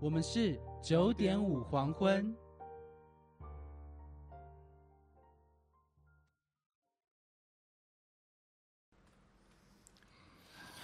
[0.00, 2.32] 我们是九点五黄昏。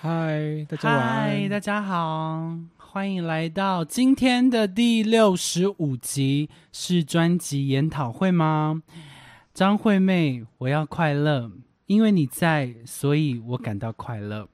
[0.01, 1.01] 嗨，大家晚。
[1.01, 8.83] 嗨，大家好，欢迎来到今天的第六十五集，是专辑研讨会吗？
[9.55, 11.53] 张惠妹，我要快乐，
[11.87, 14.49] 因为你在，所以我感到快乐。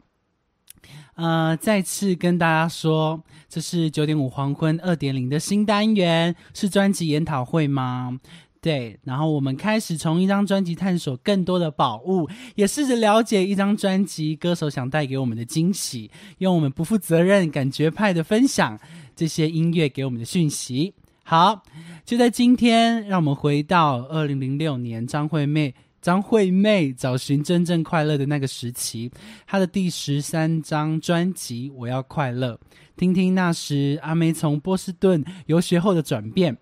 [1.14, 8.18] 呃，再次跟大家说，这是九点五黄昏二点零的新单元，是专辑研讨会吗？
[8.62, 18.78] 对，然后我们开始从一张专辑探索更多的宝物，也试着了解一张专辑歌手想带给我们的惊喜，用我们不负责任、感觉派的分享
[19.16, 20.92] 这些音乐给我们的讯息。
[21.22, 21.62] 好，
[22.04, 25.74] 就在今天，让我们回到二零零六年张惠妹。
[26.00, 29.10] 张惠妹找寻真正快乐的那个时期，
[29.46, 32.54] 她的第十三张专辑《我要快乐》，
[32.96, 36.56] 听听那时阿妹从波士顿游学后的转变，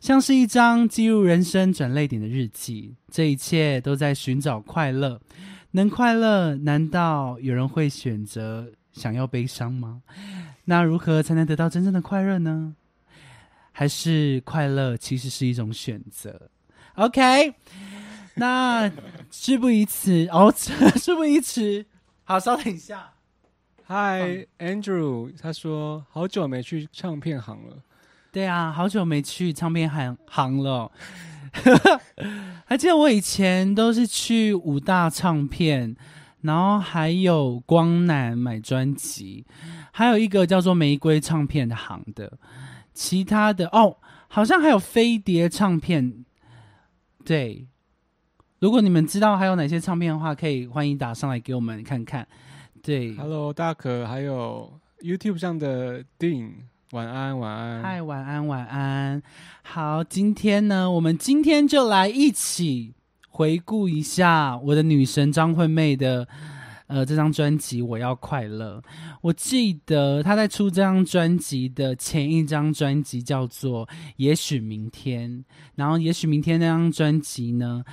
[0.00, 2.94] 像是一张记录人生转泪点的日记。
[3.10, 5.20] 这一切都在寻找快乐，
[5.72, 6.54] 能快乐？
[6.56, 10.02] 难道有人会选择想要悲伤吗？
[10.66, 12.74] 那如何才能得到真正的快乐呢？
[13.72, 16.48] 还是快乐其实是一种选择
[16.94, 17.54] ？OK。
[18.36, 18.90] 那
[19.30, 21.86] 事不宜迟哦，事不宜迟。
[22.24, 23.12] 好，稍等一下。
[23.86, 27.82] Hi Andrew，他说好久没去唱片行了。
[28.32, 30.90] 对啊，好久没去唱片行行了。
[32.66, 35.94] 还记得我以前都是去五大唱片，
[36.40, 39.46] 然后还有光南买专辑，
[39.92, 42.36] 还有一个叫做玫瑰唱片的行的。
[42.92, 46.24] 其他的哦，好像还有飞碟唱片。
[47.24, 47.68] 对。
[48.64, 52.26] 如果你们知道还有哪些唱片的话，可以欢迎打上来给我们看看。
[52.82, 56.50] 对，Hello，大可，还有 YouTube 上的 Dean，
[56.92, 57.82] 晚安，晚安。
[57.82, 59.22] 嗨，晚安，晚安。
[59.64, 62.94] 好，今天呢，我们今天就来一起
[63.28, 66.26] 回顾一下我的女神张惠妹的
[66.86, 68.80] 呃这张专辑《我要快乐》。
[69.20, 73.86] 我记得她在出这张专辑的前一张专辑叫做
[74.16, 75.30] 《也许明天》，
[75.74, 77.84] 然后《也许明天》那张专辑呢。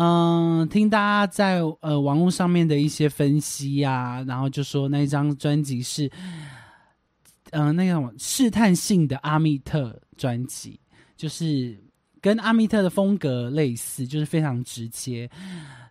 [0.00, 6.08] 嗯，听大家在呃网络上面的一些分析呀、然后就说那一张专辑是，
[7.50, 10.78] 嗯、那种试探性的阿密特专辑，
[11.16, 11.76] 就是
[12.20, 15.28] 跟阿密特的风格类似，就是非常直接。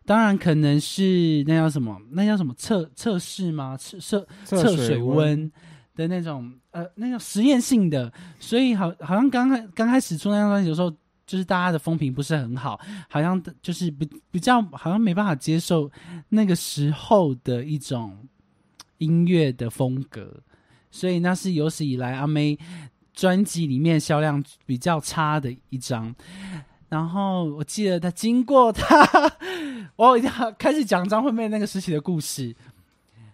[0.06, 2.00] 当然，可能是那叫什么？
[2.12, 3.76] 那叫什么测测试吗？
[3.76, 5.52] 测测测水温
[5.98, 8.10] 的那种呃，那种实验性的。
[8.40, 10.90] 所以好，好像刚开刚开始出那张专辑的时候。
[11.28, 12.80] 就是大家的风评不是很好，
[13.10, 15.92] 好像就是比比较好像没办法接受
[16.30, 18.18] 那个时候的一种
[18.98, 20.42] 音乐的风格，
[20.90, 22.58] 所以那是有史以来阿妹
[23.14, 26.16] 专辑里面销量比较差的一张。
[26.90, 29.06] 然后我记得他经过他，
[29.98, 32.56] 我要开始讲张惠妹那个时期的故事。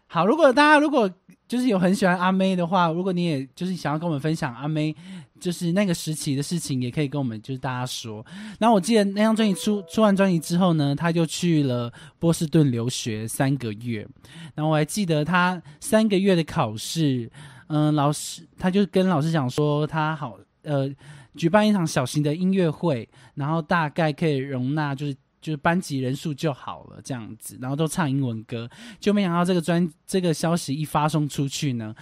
[0.07, 1.07] 好，如果大家如果
[1.47, 4.95] 就是有很喜欢阿妹的话，如果你也就是想要跟我们分享阿妹
[5.43, 8.25] 就是那个时期的事情，也可以跟我们就是大家说。
[8.59, 14.07] 然后我记得那张专辑出出完专辑之后呢，他就去了波士顿留学三个月。
[14.55, 17.29] 然后我还记得他三个月的考试，
[17.67, 20.89] 嗯，老师他就跟老师讲说，他好呃
[21.35, 25.15] 举办一场小型的音乐会，然后大概可以容纳就是。
[25.43, 28.65] 就是班级人数就好了，这样子，然后都唱英文歌，
[28.97, 31.93] 就没想到这个专这个消息一发送出去呢，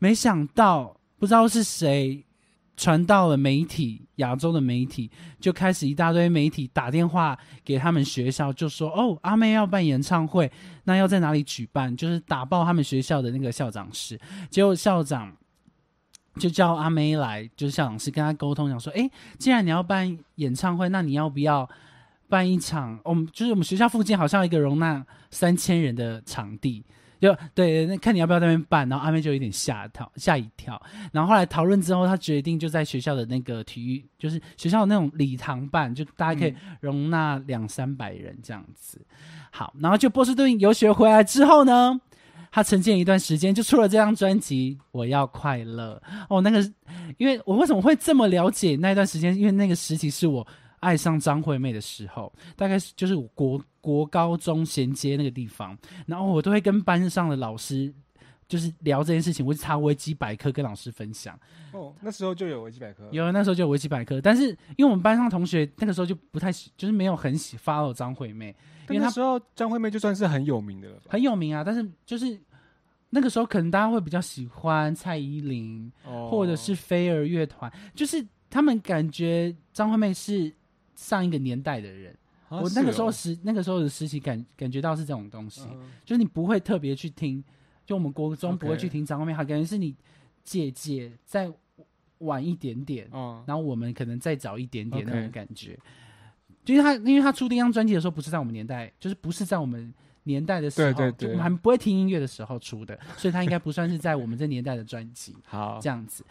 [0.00, 2.26] 没想到不知道是谁
[2.78, 5.10] 传到了媒体，亚洲的媒体
[5.40, 10.50] 就开始一大堆媒体打电话给他们学校，就说哦，阿妹要办演唱会，
[10.84, 11.94] 那要在哪里举办？
[11.96, 15.36] 就是打爆他们学校的那个校长室，结果校长
[16.36, 21.68] 就叫阿妹来，就是校长室跟他沟通，讲说，哎，既然你要办演唱会，那你要不要
[22.28, 22.96] 办一场？
[23.02, 26.84] 我们就是我们学校附近好像一个容纳三千人的场地，
[27.20, 28.88] 就对，那看你要不要在那边办。
[28.88, 30.80] 然后阿妹就有点吓一跳，吓一跳。
[31.12, 39.00] 然后后来讨论之后，她决定就在学校的那个体育，就是学校那种礼堂办，就大家可以容纳两三百人这样子。
[39.50, 42.00] 好，然后就波士顿游学回来之后呢？
[42.50, 46.00] 她沉浸一段时间，就出了这张专辑《我要快乐》
[46.30, 46.40] 哦。
[46.40, 46.60] 那个，
[47.18, 49.36] 因为我为什么会这么了解那段时间？
[49.36, 50.46] 因为那个时期是我
[50.80, 55.74] 爱上张惠妹的时候，大概是就是我国国高中衔接那个地方，
[56.06, 57.90] 然后我都会跟班上的老师
[58.46, 61.38] 就是聊这件事情，我就查维基百科跟老师分享。
[61.72, 68.54] 哦，那时候就有维基百科，有那时候就有维基百科，但是因为我们班上同学那个时候就不太喜，就是没有很喜 follow 张惠妹。
[68.90, 71.64] 因为那时候张惠妹就算是很有名的了，很有名啊。
[71.64, 72.38] 但是就是
[73.08, 75.90] 那个时候，可能大家会比较喜欢蔡依林，
[76.30, 80.54] 或者是飞儿乐团，就是他们感觉张惠妹是
[80.94, 82.14] 上一个年代的人。
[82.48, 85.68] 我那个时候时那个时候的实习感感觉到是这种东西，
[86.04, 87.42] 就是你不会特别去听，
[87.84, 89.94] 就我们国中不会去听张惠妹，好感觉是你
[90.44, 91.50] 姐姐再
[92.18, 95.78] 晚一点点，嗯然后我们可能再早一点点那种感觉。
[96.64, 99.90] 就是他，因为他出第一张专辑的时候，不是在我们年代，就是不是在我们
[100.24, 105.34] 年代的时候，对对对，我们还不会听音乐的时候出的，所以他应该不算是在我们这年代的专辑。
[105.48, 106.22] 好，这样子，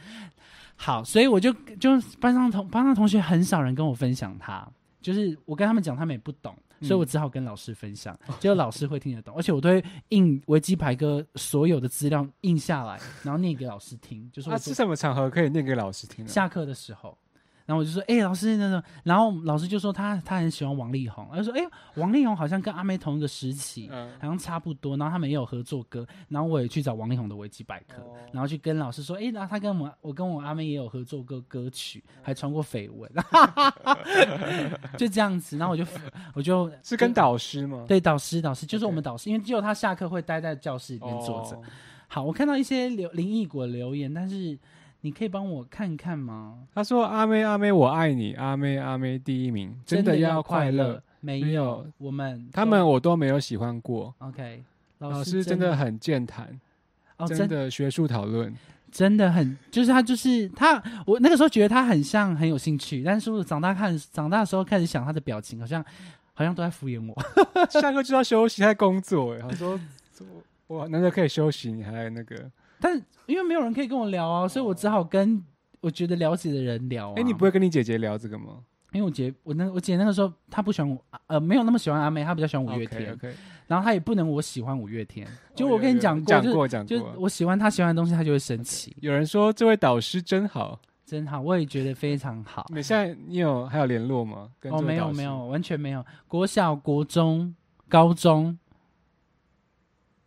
[0.76, 4.68] 好，所以我就就班上同班上同学很少人跟我分享他，
[5.08, 14.30] 就是我跟他们讲，他们也不懂，所以我只好跟老师分享，只有老师会听得懂，而且我都会印维基百科所有的资料印下来，然后念给老师听。
[14.34, 16.28] 就是他是什么场合可以念给老师听？
[16.28, 17.18] 下课的时候。
[17.68, 21.62] 然后我就说，哎，老师那种，然后老师就说他他很喜欢王力宏，他说，哎，
[21.96, 33.12] 王力宏好像跟阿妹同一个时期，好像差不多，然后他们也有合作歌，然后我也去找王力宏的维基百科，然后去跟老师说，哎，然后他跟我我跟我阿妹也有合作歌歌曲，还传过绯闻，
[34.98, 35.86] 就这样子，然后我就
[36.36, 37.84] 我就 是跟导师吗？
[37.86, 41.60] 对，导师导师就是我们导师，因为只有他下课会待在教室里面坐着。
[42.08, 44.58] 好，我看到一些留林异果留言，但是。
[45.02, 46.60] 你可以帮我看看吗？
[46.74, 54.14] 他说：“阿妹阿妹，我爱你，阿妹阿妹第一名，真的要快乐。”没有，我们他们我都没有喜欢过。
[54.20, 54.64] OK，
[55.00, 56.48] 老师真的很健谈，
[57.18, 58.56] 哦，真的学术讨论
[58.92, 65.84] 真的很，就是他就是他，我那个时候觉得他很像很有兴趣，但是长大看长大的时候开始想他的表情，好像
[66.34, 67.16] 好像都在敷衍我。
[67.70, 69.34] 下课就要休息，在工作。
[69.34, 69.80] 哎，他说
[70.68, 72.50] 我难得可以休息，你还那个。
[72.80, 72.96] 但
[73.26, 75.44] 因为没有人可以跟我聊啊，所以我只好跟
[75.82, 77.14] 我觉得了解的人聊。
[77.14, 78.60] 哎，你不会跟你姐姐聊这个吗？
[78.94, 80.98] 因为我姐，我那我姐那个时候她不喜欢我，
[81.28, 83.16] 呃，没有那么喜欢阿妹，她比较喜欢五月天。
[83.68, 88.96] 然后她也不能我喜欢五月天，就我跟你讲过，讲过讲过，我喜欢她喜欢的东西，她就会生气。
[89.02, 92.66] 有人说这位导师真好，真好，我也觉得非常好。
[92.70, 94.50] 你现在你有还有联络吗？
[94.70, 96.04] 哦，没有没有，完全没有。
[96.28, 97.54] 国小、国中、
[97.90, 98.58] 高中。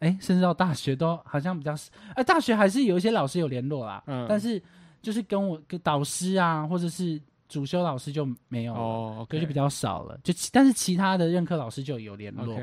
[0.00, 1.74] 哎，甚至到大学都好像比较，
[2.14, 4.60] 哎，大学还是有一些老师有联络啦，嗯，但是
[5.00, 10.18] 就是跟我跟导师啊，或者是主修老师就没有哦，就比较少了。
[10.24, 12.58] 就但是其他的任课老师就有联络，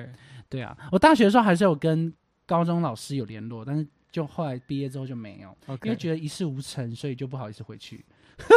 [0.49, 2.11] 对啊，我大学的时候还是有跟
[2.45, 8.03] 高中老师有联络，但是就后来毕业之后就没有，因为觉得一事无成，所以就不好意思回去。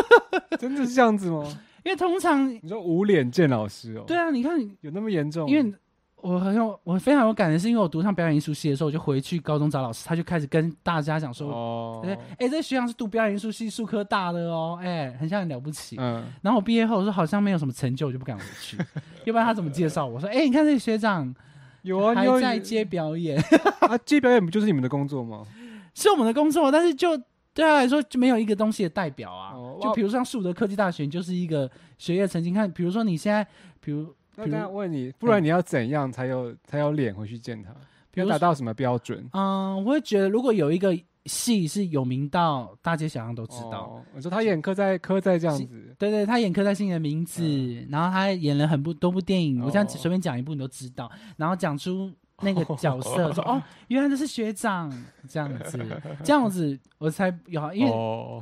[0.59, 1.45] 真的是这样子吗？
[1.85, 5.47] 因为通常你说无脸见老师哦，对啊，你看有那么严重？
[5.51, 5.75] 因为。
[6.23, 16.25] 我好像我非常有感的是，因为我读上表演艺术系的时候，我就回去高中找老师，他就开始跟大家讲说：“哎，哎，这学长是读表演艺术系，数科大的哦，哎，很像很了不起。”嗯。
[16.43, 18.77] 然后我毕业后，我说好像没有什么成就，我就不敢回去。
[19.25, 21.35] 要不然他怎么介绍我说：“哎，你看这个学长
[21.83, 23.43] 有啊，还在接表演
[23.81, 25.47] 啊，接表演不就是你们的工作吗？
[25.95, 27.17] 是我们的工作，但是就
[27.53, 29.55] 对他来说就没有一个东西的代表啊。
[29.81, 32.53] 就比如像树德科技大学，就是一个学业成绩。
[32.53, 33.47] 看，比如说你现在，
[33.81, 34.15] 比如。
[34.47, 37.75] 那问你，不然你要怎样才有才有脸回去见他？
[38.15, 39.29] 要达到什么标准？
[39.33, 47.43] 嗯，我会觉得如果有一个戏是有名到大街小巷都知道，我说他演科在科在这样子，对对，他演科在新的名字，
[47.89, 52.11] 然后他演了很多多部电影，我这样随便讲一部你都知道，然后讲出。
[52.41, 54.91] 那个角色说： “哦，原来这是学长，
[55.29, 55.79] 这样子，
[56.25, 57.93] 这样子，我才有，因为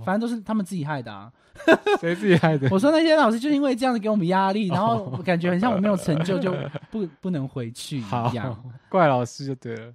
[0.05, 1.31] 反正都是他们自己害的啊，
[2.01, 2.69] 谁自己害的？
[2.71, 6.55] 我说那些老师就因为这样子给我们压力，然后感觉很像我没有成就就
[6.91, 8.57] 不不能回去一样，
[8.89, 9.93] 怪老师就对了。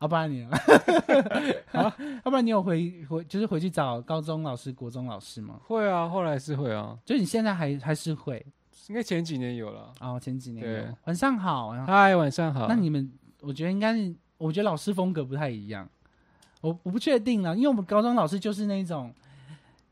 [0.00, 0.48] 要不然你，
[1.72, 1.82] 好，
[2.24, 5.60] 要不然你有回回就是回去找高中老师、国中老师吗？
[5.66, 8.42] 会啊，后来是会啊，就你现在还还是会，
[8.88, 9.92] 应该前几年有了。
[10.00, 10.96] 哦，前几年有。
[11.04, 13.12] 晚上好，嗨，晚上好，那你们。
[13.40, 15.88] 我觉得应该是，我觉得老师风格不太一样，
[16.60, 19.12] 我我不确定了，因为我们高中老师就是那种，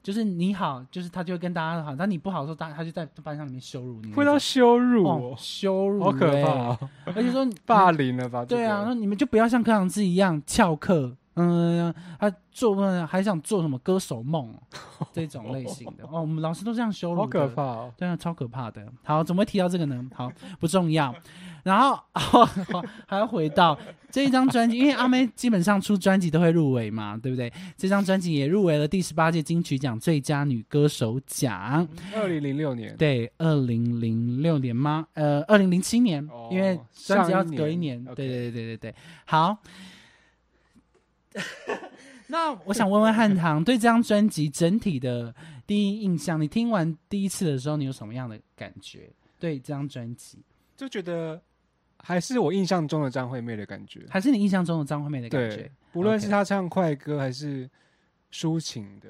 [0.03, 8.45] 就是你好，就是他就会跟大家好，但你不好的时候，大他就在班上里面羞辱你，会到羞辱哦哦，羞辱、好可欸怕哦，而且说 霸凌了吧？
[8.45, 14.53] 对啊，这个说你们就不要像柯阳志一样翘课，嗯，他做梦还想做什么歌手梦
[15.13, 17.63] 这种类型的哦，我们老师都这样羞辱，好可怕。
[17.63, 17.93] 哦。
[17.97, 18.87] 对啊，超可怕的。
[19.05, 20.05] 好，怎么会提到这个呢？
[20.15, 21.15] 好，不重要。
[21.63, 23.79] 然后、 哦、还要回到
[24.11, 27.53] 这一张专辑，因为阿妹基本上出专辑都会入围嘛，对不对？
[27.77, 31.87] 这张专辑也入围了第十八届金曲奖最佳女歌手奖。
[32.15, 35.07] 二零零六年，对，二零零六年吗？
[35.15, 38.95] 呃，二零零七年，哦因为专辑要隔一年对对对对对对，
[39.27, 39.59] 好。
[42.31, 45.35] 那我想问问汉唐，对这张专辑整体的
[45.67, 49.09] 第一印象，你听完第一次的时候，你有什么样的感觉？
[49.39, 50.39] 对这张专辑，
[50.77, 51.41] 就觉得
[52.03, 54.05] 还是我印象中的张惠妹的感觉。
[54.09, 57.69] 还是你印象中的张惠妹的感觉对，不论是她唱快歌还是
[58.33, 59.09] 抒情的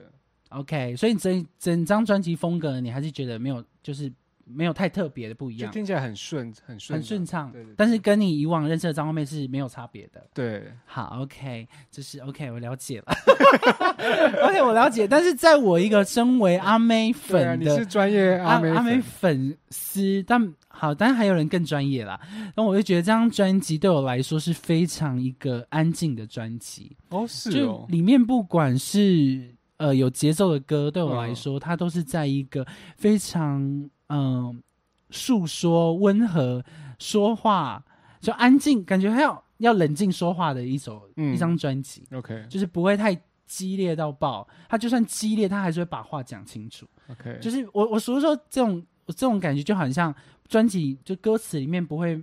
[0.50, 4.10] ，？OK，所以整整张专辑风格，你还是觉得没有，就是
[4.44, 7.26] 没有太特别的不一样，就听起来很顺，很顺，很顺。
[7.26, 7.74] 畅对对对。
[7.76, 10.26] 但是跟你以往认识的张惠妹是没有差别的。
[10.32, 13.12] 对，好，OK，这是 OK，我了解了。
[14.46, 15.06] OK，我了解。
[15.06, 22.20] 但是在我一个身为阿妹粉的你是专业阿阿妹阿妹粉，粉丝，但好，当然还有人更专业啦。
[22.54, 32.64] 那我就觉得这张专辑对我来说是非常一个安静的专辑，哦，是就哦，里面不管是呃有节奏的歌，对我来嗯说，它都是在一个
[32.96, 34.62] 非常嗯
[35.10, 36.64] 诉说、温和
[37.00, 37.84] 说话，
[38.20, 44.46] 就安静，感觉还要要冷静说话的一首、嗯一张专辑，OK 就是不会太激烈到爆。
[44.68, 46.86] 他就算激烈，他还是会把话讲清楚。
[47.10, 50.14] OK，就是我我所以说这种这种感觉就很像
[50.46, 52.16] 专辑，就歌词里面不会，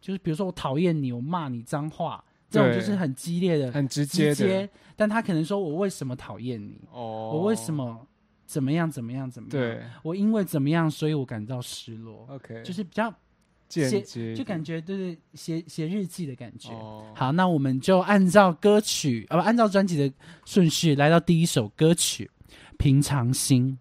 [0.00, 3.70] 就是比如说我讨厌你，我骂你脏话，这种就是很激烈的。
[3.72, 8.06] 很直接的直接，但他可能说我为什么讨厌你，哦，我为什么
[8.46, 13.12] 怎么样怎么样怎么样，对我因为怎么样，所以我感到失落，OK，就是比较
[14.34, 16.70] 就感觉就是写写日记的感觉。
[16.70, 20.10] 哦，好，那我们就按照歌曲，呃，不按照专辑的
[20.46, 22.30] 顺序来到第一首歌曲
[22.78, 23.78] 《平常心》。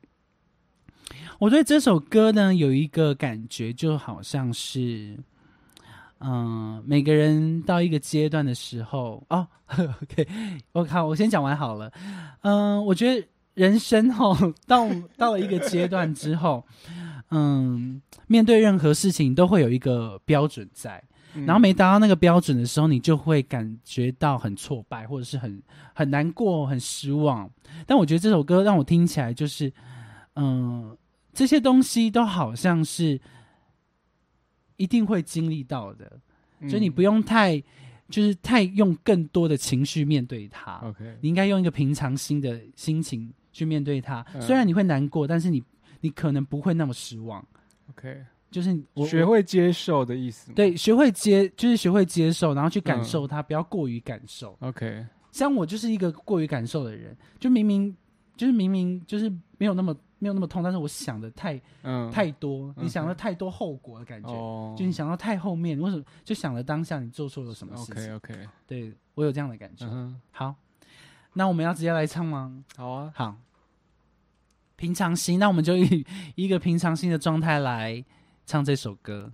[1.39, 5.17] 我对这首歌呢有一个感觉，就好像是，
[6.19, 9.47] 嗯、每个人到一个阶段的时候，哦，
[10.01, 10.27] OK，
[10.71, 11.91] 我靠，我先讲完好了。
[12.41, 16.65] 嗯、我觉得人生吼到到了一个阶段之后，
[17.29, 21.01] 嗯，面对任何事情都会有一个标准在。
[21.35, 25.61] 嗯然后没达到那个标准的时候，你就会感觉到很挫败，或者是很
[25.93, 27.47] 很难过、很失望。
[27.85, 29.71] 但我觉得这首歌让我听起来就是，
[30.35, 30.97] 嗯、
[31.37, 33.21] 这些东西都好像是
[34.75, 36.19] 一定会经历到的，
[36.61, 37.61] 嗯所以你不用太
[38.09, 40.77] 就是太用更多的情绪面对它。
[40.79, 44.25] OK，你应该用一个平常心的心情去面对它。
[44.33, 45.63] 嗯虽然你会难过，但是你
[46.01, 47.45] 你可能不会那么失望。
[47.91, 50.51] OK，就是我学会接受的意思。
[50.53, 54.57] 对，学会接，就是学会接受，然后去感嗯受它，不要过于感受。
[54.61, 57.95] OK，像我就是一个过于感受的人，就明明
[58.35, 68.15] 就是明明就是没有那么没有那么痛，但是我想的太、嗯，太多，你嗯想的太多后果的感觉，哦，就你想到太后面，为什么就想了当下你做错了什么事情。
[68.15, 69.85] OK OK，对我有这样的感觉。
[69.85, 70.55] 嗯哼，好，
[71.33, 72.63] 那我们要直接来唱吗？
[72.75, 73.37] 好啊，好，
[74.75, 76.05] 平常心，那我们就以
[76.35, 78.03] 一个平常心的状态来
[78.45, 79.31] 唱这首歌。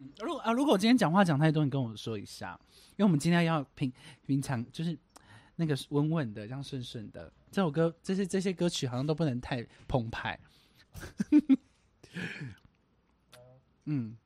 [0.00, 2.58] 嗯如果啊，如果我今天讲话讲太多，你跟我说一下，
[2.96, 3.92] 因为我们今天要平
[4.26, 4.96] 平常就是
[5.60, 7.30] 那个稳稳的，这样顺顺的。
[7.50, 10.38] 这首歌，这些这些歌曲好像都不能太澎湃。
[13.84, 14.16] 嗯。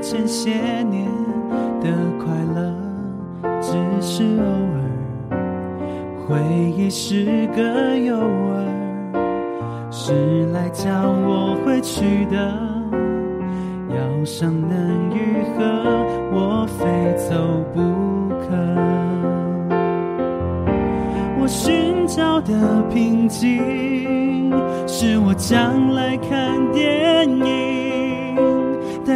[0.00, 1.06] 前些年
[1.80, 2.74] 的快乐，
[3.60, 4.80] 只是偶尔。
[6.26, 6.38] 回
[6.76, 9.20] 忆是个诱饵，
[9.90, 12.36] 是来叫我回去的。
[13.90, 15.60] 要伤能愈合，
[16.32, 16.86] 我非
[17.16, 17.34] 走
[17.74, 17.80] 不
[18.40, 18.46] 可。
[21.38, 24.50] 我寻找的平静，
[24.86, 27.44] 是我将来看电影，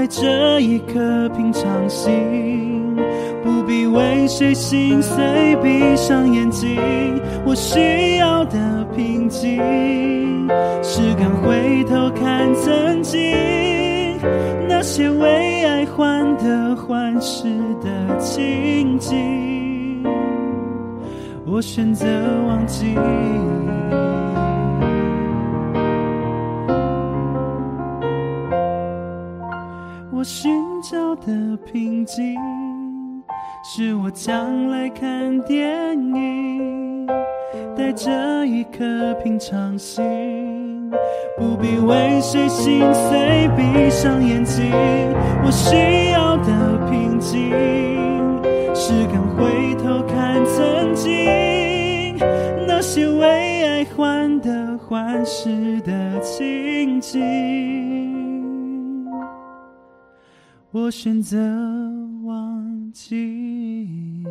[0.06, 2.94] 带着一颗平常心，
[3.42, 6.78] 不必为谁心碎，闭上眼睛。
[7.44, 9.56] 我需要的平静，
[10.80, 13.20] 是敢回头看曾经
[14.68, 17.48] 那些为爱患得患失
[17.82, 20.04] 的情景。
[21.44, 22.06] 我选择
[22.46, 22.94] 忘记。
[30.26, 32.34] 寻找的平静，
[33.62, 37.06] 是我将来看电影，
[37.76, 40.90] 带着一颗平常心，
[41.38, 44.68] 不必为谁心碎，闭上眼睛。
[45.44, 47.52] 我需要的平静，
[48.74, 52.18] 是敢回头看曾经
[52.66, 57.85] 那些为爱患得患失的情景。
[60.78, 61.38] 我选择
[62.24, 64.22] 忘记。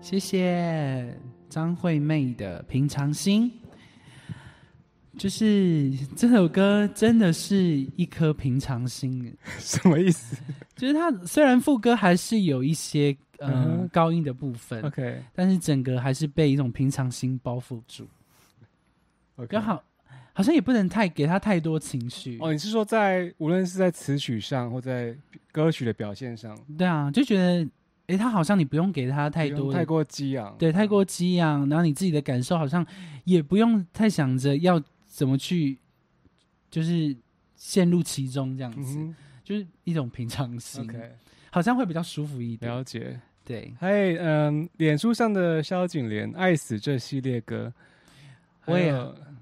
[0.00, 3.50] 谢谢张惠妹的《平常心》。
[5.18, 7.56] 就是这首歌真的是
[7.96, 10.36] 一颗平常心， 什么意思？
[10.74, 18.06] 就是它虽然副歌还是有一些呃、嗯哼高音的部分？OK 但是整个还是被一种平常心包覆住
[19.48, 19.82] 刚好
[20.32, 22.38] 好像也不能太给他太多情绪。
[22.40, 25.16] 哦，你是说在无论是在词曲上或在
[25.50, 27.66] 歌曲的表现上，对啊，就觉得
[28.08, 32.86] 诶，他好像你不用给他太多太过激昂，对太过激昂，然后你自己的感受好像
[33.24, 34.80] 也不用太想着要
[35.16, 35.78] 怎么去，
[36.70, 37.16] 就是
[37.54, 40.86] 陷入其中这样子，嗯就是一种平常心
[41.50, 42.70] 好像会比较舒服一点。
[42.70, 43.18] 了解。
[43.42, 47.72] 对，还有嗯，脸书上的萧景莲《爱死》这系列歌，
[48.66, 48.90] 我也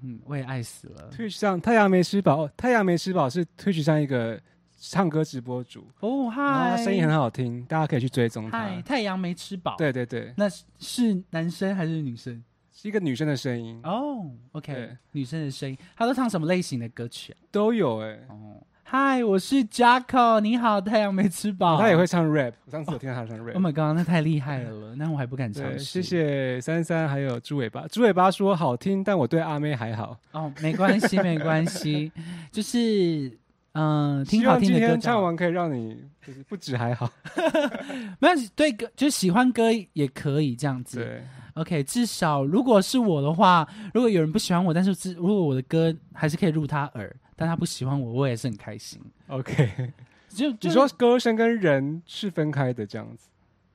[0.01, 1.11] 嗯，我也爱死了。
[1.11, 4.39] Twitch 上太阳没吃饱，太阳没吃饱是 Twitch 上一个
[4.79, 8.81] 唱歌直播主，哦，然后他嗨，声音很好听，大家可以去追踪嗨，他。
[8.83, 12.41] 太阳没吃饱。，对对对，那是是男生还是女生？
[12.85, 17.37] 是一个女生的声音，哦，OK，女生的声音，她都唱什么类型的歌曲啊？
[17.49, 21.79] 都有哎、哦，嗨，我是 Jacko，你好，太阳没吃饱。
[21.79, 23.53] 她也会唱 rap，我上次有听到他唱 rap。
[23.53, 26.03] ，Oh my god，那太厉害了，那我还不敢尝对，试。
[26.03, 26.19] 谢。
[26.19, 30.15] 谢三三还有猪尾巴，猪尾巴说好听，但我对阿妹还好。
[30.33, 32.11] 哦，没关系，没关系，
[32.53, 33.35] 就是
[33.71, 37.11] 嗯、听好听的歌唱完可以让你就是不止还好。
[38.21, 41.03] 没关系，对歌就喜欢歌也可以这样子。
[41.03, 41.23] 对，
[41.55, 49.01] OK，至少如果是我的话，如果有人不喜欢我，但是至如果我的歌还是可以入他耳，但他不喜欢我，我也是很开心。
[49.27, 49.93] OK，
[50.29, 53.29] 就就你说歌声跟人是分开的这样子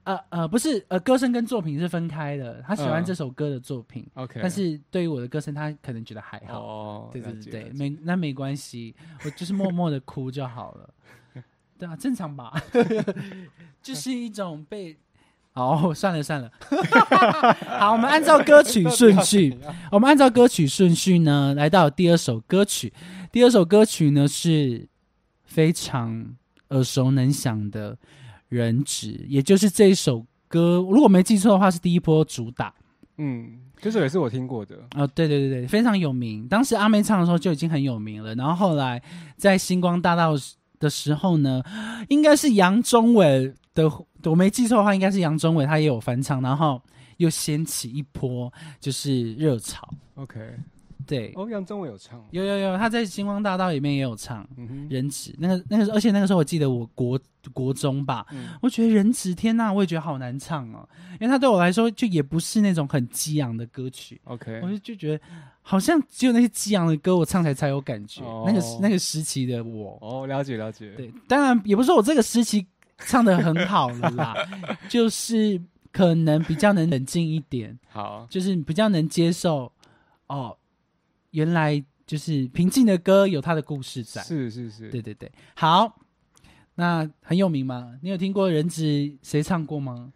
[0.04, 2.62] 呃呃，不是呃，歌声跟作品是分开的。
[2.66, 6.60] 他喜欢嗯这首歌的作品，？OK，但是对于我的歌声，他可能觉得还好。
[6.60, 10.90] 哦，对对对对，没那没关系，我就是默默的哭就好了。
[11.78, 12.52] 对啊，正常吧？
[13.82, 14.98] 就是一种被……
[15.54, 16.50] 哦，算了算了。
[17.78, 19.56] 好，我们按照歌曲顺序，
[19.90, 22.92] 我们按照歌曲顺序呢，来到第二首歌曲。
[23.32, 24.88] 第二首歌曲呢是
[25.44, 26.24] 非常
[26.68, 27.92] 耳熟能详的
[28.48, 32.72] 《人质》，也就是这一首歌，如果没记错的话，是第一波主打。
[33.18, 34.76] 嗯，这首也是我听过的。
[34.94, 36.48] 哦，对对对对，非常有名。
[36.48, 39.02] 当时阿妹唱的时候就已经很有名了，然后后来
[39.36, 40.32] 在星光大道
[40.78, 41.62] 的时候呢，
[42.08, 43.90] 应该是杨宗纬的，
[44.24, 46.80] 我没记错的话，应该是杨宗纬他也有翻唱，然后
[47.18, 49.88] 又掀起一波就是热潮。
[50.14, 50.40] OK，
[51.06, 57.18] 对，哦，杨宗纬有唱，有有有，他在星光大道里面也有唱嗯哼，人质，那个那个，而且那个时候我记得我国
[57.52, 58.48] 国中吧，嗯。
[58.60, 60.86] 我觉得人质天呐，我也觉得好难唱哦，
[61.20, 65.24] 因为他对我来说就也不是那种很激昂的歌曲，，OK，我就就觉得
[65.62, 68.22] 好像只有那些激昂的歌我唱起来才有感觉。
[68.22, 68.44] 哦。
[68.46, 72.66] 那个那个时期的我，哦，了解了解，对，当然也不是说我这个时期
[73.06, 74.34] 唱的很好了啦，
[74.88, 75.60] 就是
[75.92, 79.72] 可能比较能冷静一点，好，就是比较能接受
[80.28, 80.56] 哦，
[81.30, 84.22] 原来就是平静的歌有它的故事在。
[84.22, 85.98] 是是是，对对对，好，
[86.74, 87.98] 那很有名吗？
[88.02, 90.12] 你有听过人质谁唱过吗？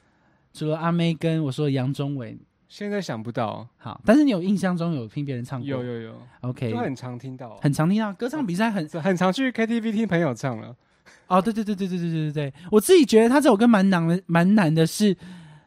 [0.53, 5.68] 除了阿妹跟我说杨宗纬，现在想不到，好，但是你有印象中有听别人唱过？
[5.68, 10.77] 有有有，OK，都很常听到，很常听到歌唱比赛很很常去 KTV 听朋友唱了，
[11.29, 15.17] 哦，对对对对对对对对对，我自己觉得他这首歌蛮难的，蛮难的是，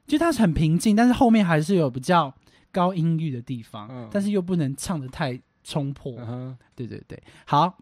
[0.05, 2.33] 就他是很平静，但是后面还是有比较
[2.71, 6.15] 高音域的地方，嗯但是又不能唱的太冲破。
[6.17, 7.77] 嗯，对对对，好，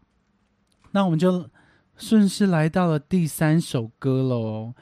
[0.92, 1.50] 那我们就
[1.98, 4.74] 顺势来到了第三首歌喽。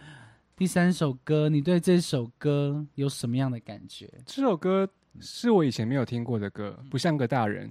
[0.55, 4.07] 第三首歌，你对这首歌有什么样的感觉？
[4.23, 4.87] 这首歌
[5.19, 7.69] 是我以前没有听过的歌，不像个大人，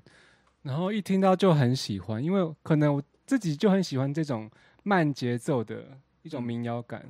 [0.62, 4.51] 然后一听到就很喜欢，因为可能我自己就很喜欢这种
[4.83, 5.85] 慢节奏的
[6.23, 7.05] 一种民谣感，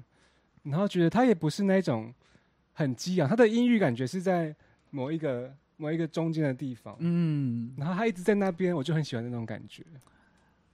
[0.62, 2.12] 然后觉得它也不是那种
[2.72, 4.54] 很激昂，它的音域感觉是在
[4.90, 9.84] 某一个某一个中间的地方，嗯，然后它一直在那边，我就很喜欢那种感觉。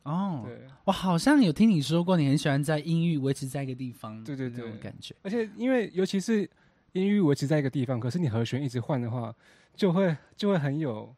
[0.05, 4.71] 哦，对，我好像有听你说过，你很喜欢在音域维持在一个地方，对对对。
[4.79, 5.15] 感觉。
[5.23, 6.49] 而且因为尤其是
[6.93, 9.35] 音域维持在一个地方，可是你和弦一直换的话，
[9.75, 11.15] 就会就会很有，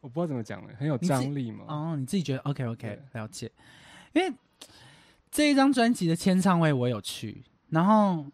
[0.00, 1.64] 我不知道怎么讲了，很有张力嘛。
[1.68, 3.50] 哦，你自己觉得 OK OK 了解，
[4.12, 4.34] 因为
[5.32, 8.26] 这一张专辑的签唱会我有去，然后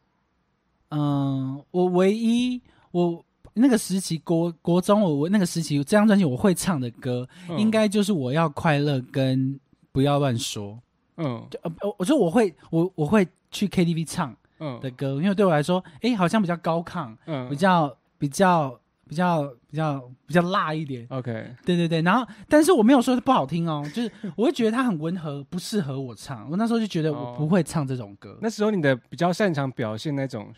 [0.90, 7.58] 嗯、我唯一我那个时期国国中我我那个时期这张专辑我会唱的歌，嗯。
[7.58, 9.58] 应该就是我要快乐跟
[9.92, 10.78] 不要乱说，
[11.18, 11.46] 嗯。
[11.50, 14.80] 就呃呃我觉得我会我我会去 KTV 唱嗯。
[14.80, 17.48] 的歌，因为对我来说，哎，好像比较高亢，嗯。
[17.48, 21.06] 比较比较比较比较比较辣一点。
[21.10, 21.32] OK
[21.64, 26.48] 对对对，然后但是我没有说不好听哦，就是 我会觉得它很温和，不适合我唱。
[26.50, 28.38] 我那时候就觉得我哦不会唱这种歌。
[28.42, 30.52] 那时候你的比较擅长表现那种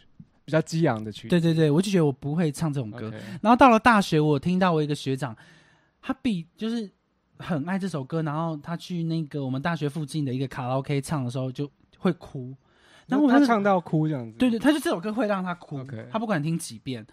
[0.44, 1.28] 比较激昂的曲子。
[1.28, 3.10] 对对对，我就觉得我不会唱这种歌。
[3.40, 5.36] 然后到了大学，我听到我一个学长，
[6.02, 6.90] 他比就是
[7.38, 12.54] 很爱这首歌，然后他去那个我们大学附近的一个卡拉 OK 唱的时候就会哭。
[13.06, 14.38] 然后他唱到哭这样子。
[14.38, 17.04] 对对，他就这首歌会让他哭他不管听几遍，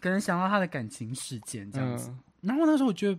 [0.00, 2.10] 可能想到他的感情事件这样子。
[2.10, 3.18] 嗯然后那时候我觉得，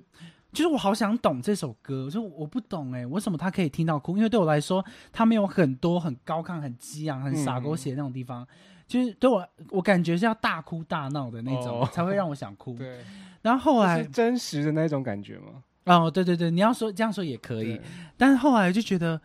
[0.53, 4.15] 就是我好想懂这首歌，我说我不懂哎、为什么他可以听到哭？
[4.15, 8.47] 因为对我来说，他没有很多很高亢、很激昂、很洒狗血那种地方，
[8.87, 12.77] 就是对我我感觉是要大哭大闹的那种、哦才会让我想哭。
[12.77, 13.03] 对，
[13.41, 15.61] 然后后来是，真实的那种感觉吗？
[15.85, 17.81] 哦，对对对，你要说这样说也可以，，
[18.15, 19.19] 但是后来就觉得，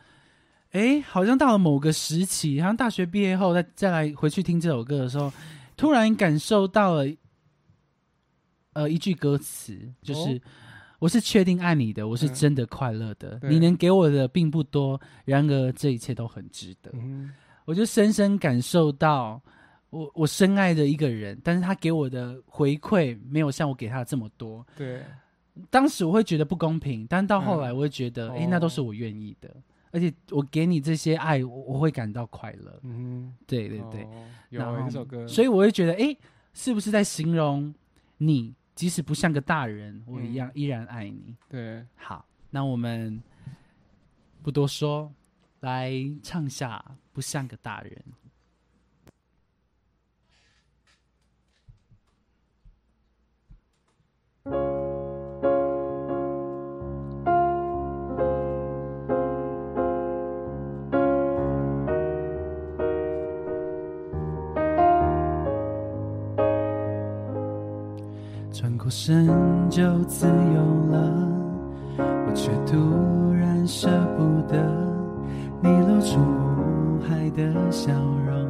[0.73, 5.33] 哎，好像到了某个时期，好像大学毕业后再再来回去听这首歌的时候，
[5.77, 7.07] 突然感受到了，
[8.73, 10.41] 呃，一句歌词，就是、哦。
[10.99, 12.35] 我是确定爱你的，我是嗯。
[12.35, 13.51] 真的快乐的，对。
[13.51, 16.91] 你能给我的并不多，然而这一切都很值得。
[16.95, 17.33] 嗯。
[17.65, 19.41] 我就深深感受到
[19.91, 24.67] 我我深爱的一个人，但是他给我的回馈没有像我给他的这么多。
[24.77, 25.03] 对，
[25.71, 27.77] 当时我会觉得不公平，但到后来嗯。
[27.77, 29.55] 我会觉得，哎、哦那都是我愿意的，
[29.91, 32.81] 而且我给你这些爱，我我会感到快乐。
[32.85, 34.07] 嗯对对对，
[34.51, 36.17] 有欸然后这首歌，所以我会觉得，哎、
[36.55, 37.73] 是不是在形容
[38.19, 41.37] 你，即使不像个大人，我一样、嗯依然爱你？
[41.49, 43.23] 对，好，那我们
[44.43, 45.13] 不多说，
[45.61, 46.83] 来唱下
[47.13, 47.93] 《不像个大人》。
[68.63, 69.27] 转过身
[69.69, 71.13] 就自由了，
[71.99, 74.57] 我却突然舍不得
[75.61, 77.93] 你露出无害的笑
[78.25, 78.47] 容，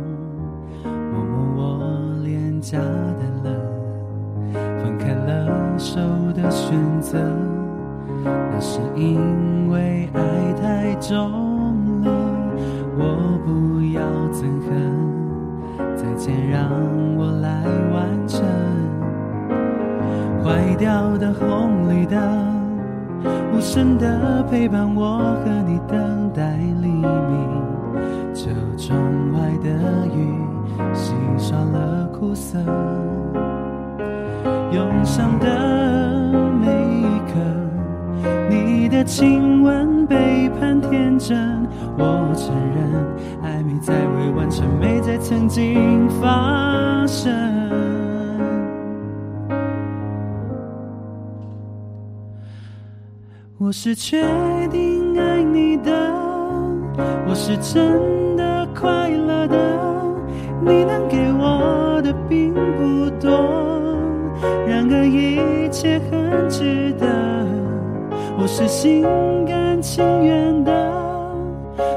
[0.85, 3.57] 摸摸我脸颊的冷，
[4.83, 5.99] 放开了手
[6.35, 7.19] 的选择，
[8.23, 11.17] 那是因为爱太重
[12.03, 12.11] 了，
[12.99, 16.69] 我不要憎恨，再见，让
[17.17, 18.52] 我来完成。
[20.73, 22.19] 坏掉的红绿灯，
[23.53, 27.05] 无声的陪伴我和你等待黎明。
[28.33, 28.99] 车窗
[29.35, 29.69] 外的
[30.07, 30.35] 雨
[30.95, 32.59] 洗刷了苦涩，
[34.73, 36.69] 涌上的每
[37.01, 37.35] 一刻，
[38.49, 41.69] 你的亲吻背叛天真。
[41.99, 43.05] 我承认，
[43.45, 47.31] 暧昧在未完成，没在曾经发生。
[53.65, 54.21] 我是确
[54.73, 55.93] 定爱你的，
[57.29, 59.57] 我是真的快乐的。
[60.61, 63.31] 你能给我的并不多，
[64.67, 67.07] 然而一切很值得。
[68.37, 69.05] 我是心
[69.47, 70.73] 甘情愿的，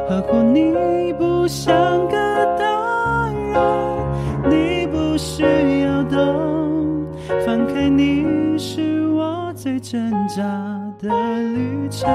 [0.08, 1.76] 呵护你不像
[2.08, 5.42] 个大人，你不需
[5.82, 7.08] 要懂，
[7.44, 10.44] 放开你是我最挣扎
[11.00, 11.10] 的
[11.54, 12.10] 旅程。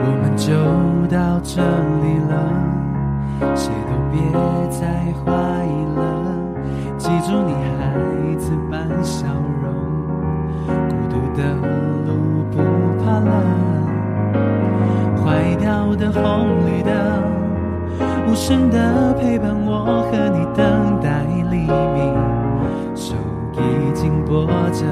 [0.00, 0.52] 我们就
[1.08, 1.60] 到这
[2.02, 2.32] 里了，
[3.56, 4.16] 谁都别
[4.70, 4.82] 再
[5.24, 5.32] 怀
[5.64, 6.00] 疑了。
[6.98, 7.82] 记住你孩
[8.36, 9.26] 子般笑
[9.62, 9.66] 容，
[10.66, 11.40] 孤独的
[12.06, 12.08] 路
[12.50, 12.56] 不
[13.02, 13.32] 怕冷。
[15.24, 16.92] 坏掉的红绿灯，
[18.28, 21.56] 无声的陪伴我和你等待黎
[21.94, 22.14] 明。
[22.94, 23.14] 手
[23.54, 24.84] 已经握着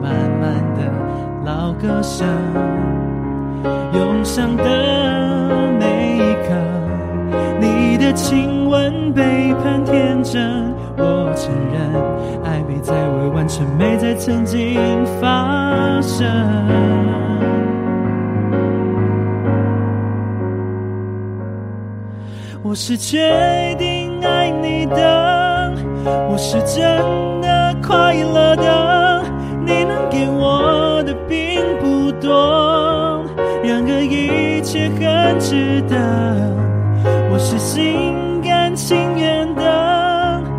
[0.00, 0.80] 慢慢的
[1.44, 2.24] 老歌声。
[3.92, 4.64] 涌上的
[5.78, 6.54] 每一刻，
[7.60, 10.72] 你的亲吻背叛天真。
[10.96, 14.78] 我承认，爱没在未完成，没在曾经
[15.20, 16.28] 发生。
[22.70, 25.74] 我是确定爱你的，
[26.30, 29.24] 我是真的快乐的。
[29.66, 33.24] 你能给我的并不多，
[33.64, 35.96] 然而一切很值得。
[37.32, 39.64] 我是心甘情愿的，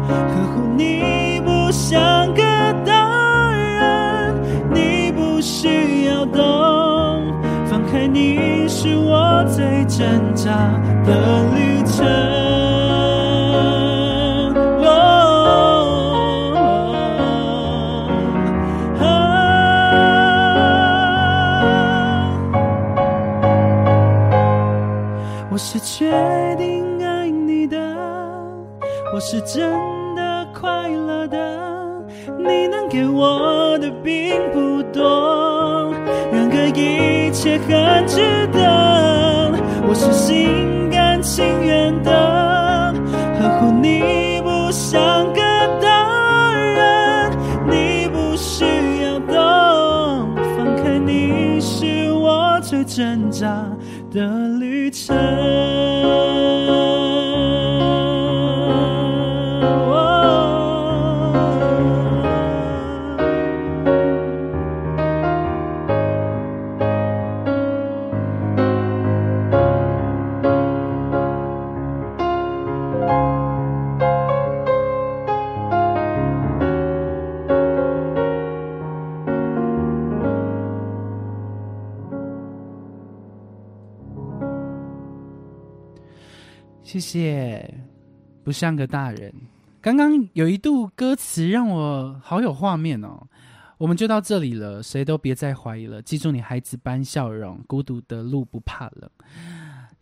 [0.09, 2.43] 呵护你不像个
[2.85, 4.35] 大人，
[4.73, 6.43] 你不需要懂，
[7.67, 10.51] 放开你是我最挣扎
[11.05, 11.40] 的
[26.01, 26.09] 决
[26.57, 27.77] 定爱你的，
[29.13, 29.69] 我是真
[30.15, 31.37] 的快乐的。
[32.39, 35.93] 你能给我的并不多，
[36.31, 39.53] 然而一切很值得。
[39.87, 42.11] 我是心甘情愿的，
[43.39, 45.39] 呵护你不像个
[45.79, 47.31] 大人，
[47.69, 48.65] 你不需
[49.03, 53.63] 要懂，放开你是我最挣扎
[54.11, 55.15] 的旅程。
[87.11, 87.73] 谢，
[88.41, 89.33] 不像个大人。
[89.81, 93.21] 刚刚有一度歌词让我好有画面哦。
[93.77, 96.01] 我们就到这里了，谁都别再怀疑了。
[96.01, 99.09] 记住你孩子般笑容，孤独的路不怕冷。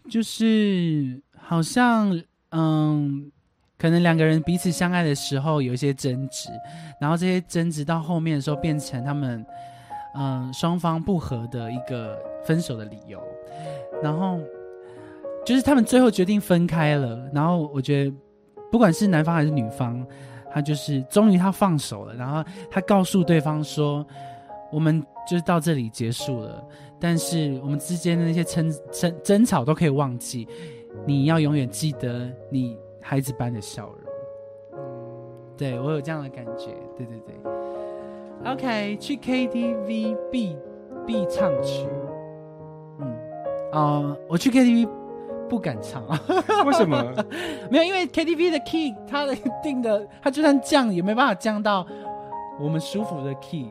[0.07, 2.15] 就是好像，
[2.51, 3.31] 嗯，
[3.77, 6.49] 可能两个人彼此相爱的时候有一些争执，
[7.01, 9.43] 然后这些争执到后面的时候变成他们，
[10.13, 13.19] 嗯，双方不和的一个分手的理由，
[14.03, 14.39] 然后。
[15.45, 18.13] 就是他们最后决定分开了，然后我觉得，
[18.71, 20.05] 不管是男方还是女方，
[20.53, 24.05] 他就是终于他放手了，然后他告诉对方说
[24.71, 26.63] ：“我们就是到这里结束了，
[26.99, 30.47] 但是我们之间的那些争争争吵都可以忘记，
[31.05, 33.95] 你要永远记得你孩子般的笑容。”
[35.57, 37.35] 对我有这样的感觉，对对对。
[38.45, 40.55] OK，去 KTV 必
[41.05, 41.87] 必唱曲，
[42.99, 43.17] 嗯，
[43.71, 44.98] 哦，我去 KTV。
[45.49, 46.19] 不敢唱啊？
[46.65, 47.03] 为什么？
[47.71, 51.85] 没有，因为 KTV 的 key 它的定的，它就算降也没办法降到
[52.59, 53.69] 我们舒服的 key。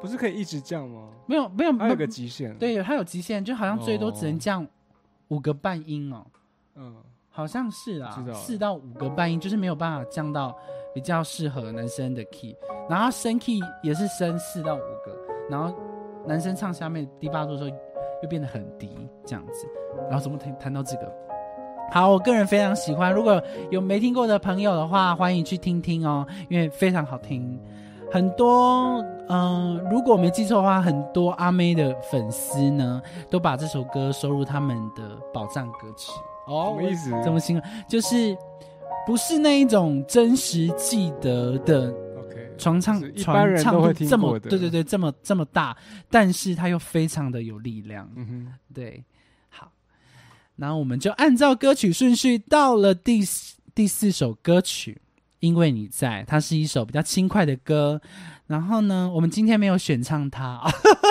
[0.00, 1.08] 不是可以一直降吗？
[1.26, 2.56] 没有没有，它有个极限。
[2.56, 4.66] 对，它有极限，就好像最多只能哦降
[5.28, 6.24] 五个半音哦，
[6.76, 6.94] 嗯，
[7.28, 10.56] 好像是啊四到五个半音，就是没有办法降到
[10.94, 12.56] 比较适合男生的 key。
[12.88, 15.18] 然后升 key 也是升四到五个，
[15.50, 15.74] 然后
[16.26, 17.76] 男生唱下面第八度的时候
[18.22, 18.90] 又变得很低，
[19.24, 19.66] 这样子。
[20.08, 21.12] 然后怎么谈谈到这个？
[21.90, 27.58] 好，我个人非常喜欢，如果有没听过的朋友的话，欢迎去听听哦，因为非常好听。
[28.10, 33.00] 很多，嗯、如果我没记错的话，很多阿妹的粉丝呢，
[33.30, 36.10] 都把这首歌收入他们的宝藏歌曲。
[36.46, 37.10] 哦什么意思？
[37.22, 37.64] 怎么形容？
[37.86, 38.36] 就是
[39.06, 41.92] 不是那一种真实记得的
[42.58, 45.76] 传唱传般人唱度都会听这么对对对这么这么大，
[46.10, 48.10] 但是它又非常的有力量。
[48.16, 49.04] 嗯哼，对，
[49.48, 49.72] 好，
[50.56, 55.00] 然后我们就按照歌曲顺序到了第四第四首歌曲，
[55.40, 58.00] 因为你在，它是一首比较轻快的歌。
[58.46, 60.60] 然后呢，我们今天没有选唱它，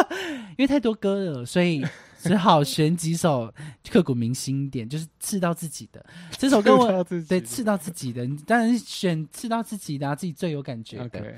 [0.58, 1.86] 因为太多歌了，所以
[2.28, 3.52] 只好选几首
[3.90, 6.06] 刻骨铭心一点，就是刺到自己的。
[6.38, 11.34] 这首歌我对刺到自己的，你当然是选刺到自己的、啊，自己最有感觉的。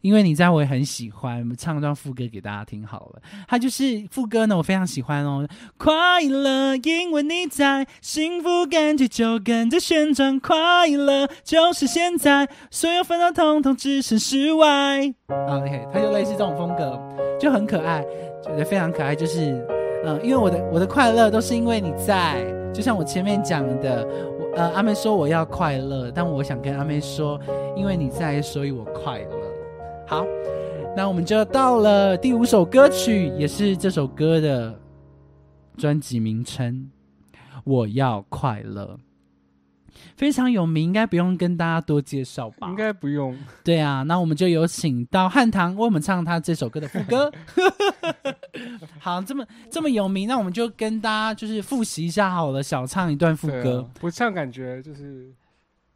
[0.00, 3.22] 因为你在我也很喜欢，我们唱一段副歌给大家听好了。
[3.48, 5.48] 它就是副歌呢，我非常喜欢哦。
[5.78, 10.38] 快乐，因为你在，幸福感觉就跟着旋转。
[10.38, 15.08] 快乐就是现在，所有烦恼统统置身事外。
[15.28, 17.00] 啊，OK，它就类似这种风格，
[17.40, 18.04] 就很可爱，
[18.44, 19.16] 觉得非常可爱。
[19.16, 19.66] 就是，
[20.06, 27.40] 嗯、因为我的我的快乐都是因为你在，就像我前面讲的，我呃阿妹说我要快乐，但我想跟阿妹说，
[27.74, 29.30] 因为你在，所以我快乐。
[30.06, 30.26] 好，
[30.94, 34.78] 那我们就到了第五首歌曲，也是这首歌的
[35.76, 36.90] 专辑名称
[37.64, 38.98] 《我要快乐》，
[40.16, 42.68] 非常有名，应该不用跟大家多介绍吧？
[42.68, 43.34] 应该不用。
[43.64, 47.32] 对啊，那我们就有请到汉唐为我们唱他这首歌的副歌。
[49.00, 53.88] 好，这么这么有名，那我们就跟大家就是复习一下好了，小唱一段副歌。
[54.00, 55.32] 不唱感觉就是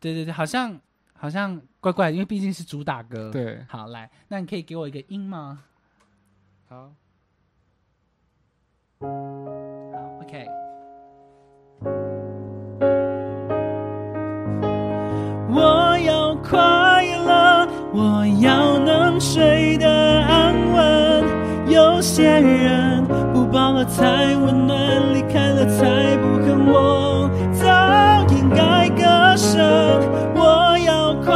[0.00, 0.78] 对对对，好像
[1.14, 3.64] 好像怪怪，因为毕竟是主打歌。，对。
[3.68, 5.60] 好来，那你可以给我一个音吗？
[6.68, 6.92] 好，
[9.00, 9.06] 好
[10.22, 10.46] ，OK。
[15.50, 16.58] 我要快
[17.06, 20.07] 乐，我要能睡得安稳。
[21.98, 24.04] 有些人不抱了才
[24.37, 24.78] 温暖，
[25.12, 29.58] 离开了才不恨我，早应该割舍。
[30.32, 31.34] 我要快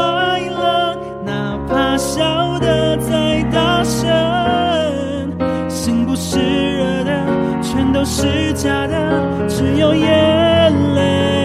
[0.49, 0.97] 乐，
[1.27, 4.09] 哪怕笑得再大声。
[5.69, 7.11] 心不是热的，
[7.61, 10.07] 全都是假的，只有眼
[10.95, 11.42] 泪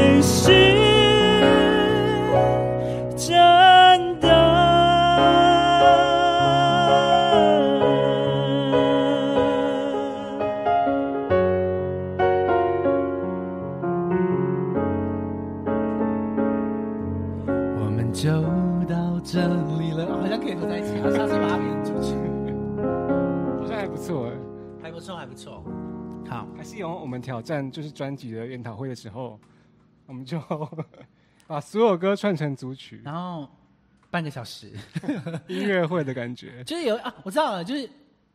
[26.77, 29.39] 有我们挑战就是专辑的研讨会的时候，
[30.05, 30.39] 我们就
[31.47, 33.47] 把所有歌串成组曲，然后
[34.09, 34.71] 半个小时，
[35.47, 36.63] 音乐会的感觉。
[36.63, 37.89] 就是有啊，我知道了，就是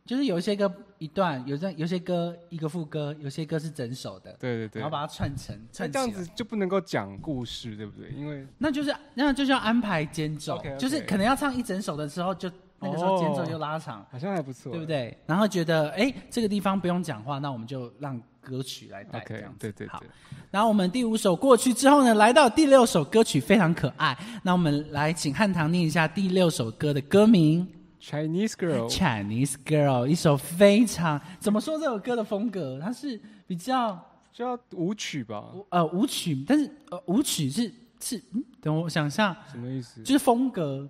[0.04, 8.10] 就是有一些歌一段，有些有些歌一个副歌，有些歌是整首的，对对对然后，把它串成串起来这样子就不能够讲故事，对不对？
[8.10, 12.50] 因为那就是那就是要安排间奏 OK，OK 就是可能要唱一整首的时候，就
[12.80, 14.86] 那个时候间奏就拉长，好像还不错，对不？
[14.86, 15.16] 对？
[15.26, 20.08] 然后觉得哎这个地方不用讲话，那我们就让歌曲来带这 OK，样对对对，
[20.50, 27.66] 然后我们第五首过去之后呢，来到第六首歌曲非常可爱，那我们来请汉唐念一下第六首歌的歌名。
[28.00, 33.96] Chinese Girl，Chinese Girl，一首非常怎么说这首歌的风格，它是比较
[34.32, 35.52] 就要舞曲吧？
[35.68, 40.02] 呃舞曲，但是呃舞曲是是，嗯，等我想一下，什么意思？
[40.02, 40.88] 就是风格，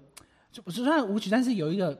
[0.50, 1.96] 就不是算舞曲，但是有一个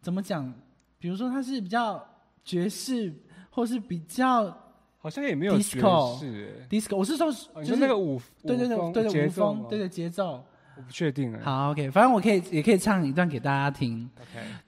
[0.00, 0.52] 怎么讲？
[0.98, 2.04] 比如说它是比较
[2.44, 3.12] 爵士，
[3.50, 4.71] 或是比较
[5.02, 6.96] 好像也没有爵士 disco。
[6.96, 10.44] 我是说，就是说那个舞，对对对对对舞风对对节奏。
[10.74, 11.40] 我不确定哎。
[11.42, 14.08] 好，OK，反正我可以也可以唱一段给大家听。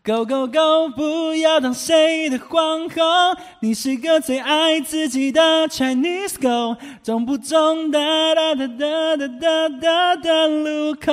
[0.05, 0.95] ，OK，Go go go！
[0.95, 7.99] 不要当谁的皇后，你是个最爱自己的 Chinese girl，中不中哒
[8.35, 11.13] 哒哒哒哒哒哒的路口，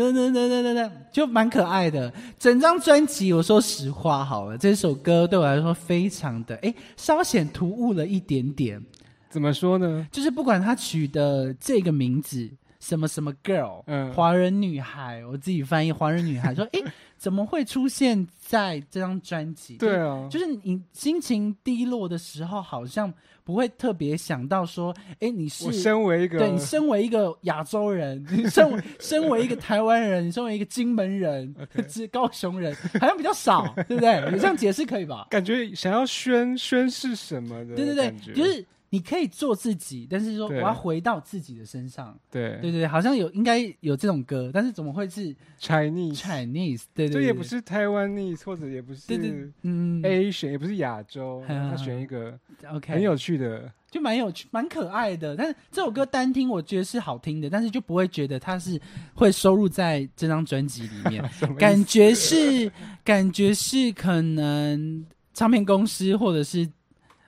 [0.00, 2.10] 哒哒哒哒哒哒，就蛮可爱的。
[2.38, 8.82] 整张专辑，我说实话好了，这首歌对我来说非常的哎，稍显突兀了一点点。
[9.28, 10.08] 怎么说呢？
[10.10, 12.48] 就是不管他取的这个名字
[12.80, 16.82] 什么什么 girl，嗯华人女孩，我自己翻译华人女孩，说， 诶，
[17.16, 19.76] 怎么会出现在这张专辑？
[19.76, 23.12] 对啊，就是你心情低落的时候，好像
[23.44, 31.54] 不会特别想到说，哎，你是我身为一个对你身为一个亚洲人， 你身为身为一个台湾人，你身为一个金门人
[31.88, 34.24] 是高雄人，好像比较少，对不对？
[34.32, 35.26] 你这样解释可以吧？
[35.28, 42.18] 感觉想要宣宣誓什么的对对对就是你可以做自己，但是说我要回到自己的身上。
[42.30, 42.58] 对。
[42.60, 46.82] 对对对，好像有应该有这种歌，但是怎么会是 Chinese，Chinese？
[46.92, 50.02] 对对对，这也不是台湾 e 或者也不对对是嗯。
[50.02, 51.70] Asian，也不是亚洲，嗯。
[51.70, 52.38] 他选一个
[52.68, 55.36] OK 很有趣的，就蛮有趣、蛮可爱的。
[55.36, 58.80] 但是这首歌单听，我觉得是好听的，但是就不会觉得它是
[59.14, 61.24] 会收录在这张专辑里面。
[61.56, 62.70] 感觉是，
[63.04, 66.68] 感觉是可能唱片公司或者是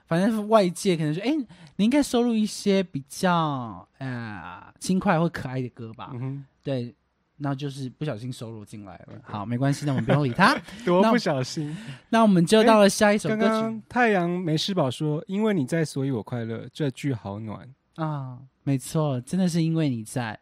[0.07, 1.31] 反正是外界可能说，哎、
[1.77, 6.11] 你应该收录一些比较呃轻快或可爱的歌吧？
[6.15, 6.95] 嗯，对。
[7.39, 9.21] 那就是不小心收录进来了。
[9.25, 10.53] 好，没关系，那我们不用理他。
[10.53, 11.77] 那 多不小心。
[12.09, 17.69] 那我们就到了下一首歌曲刚刚太阳没吃饱说，因为你在，所以我快乐，这句好暖。
[17.97, 20.39] 啊，没错，真的是因为你在。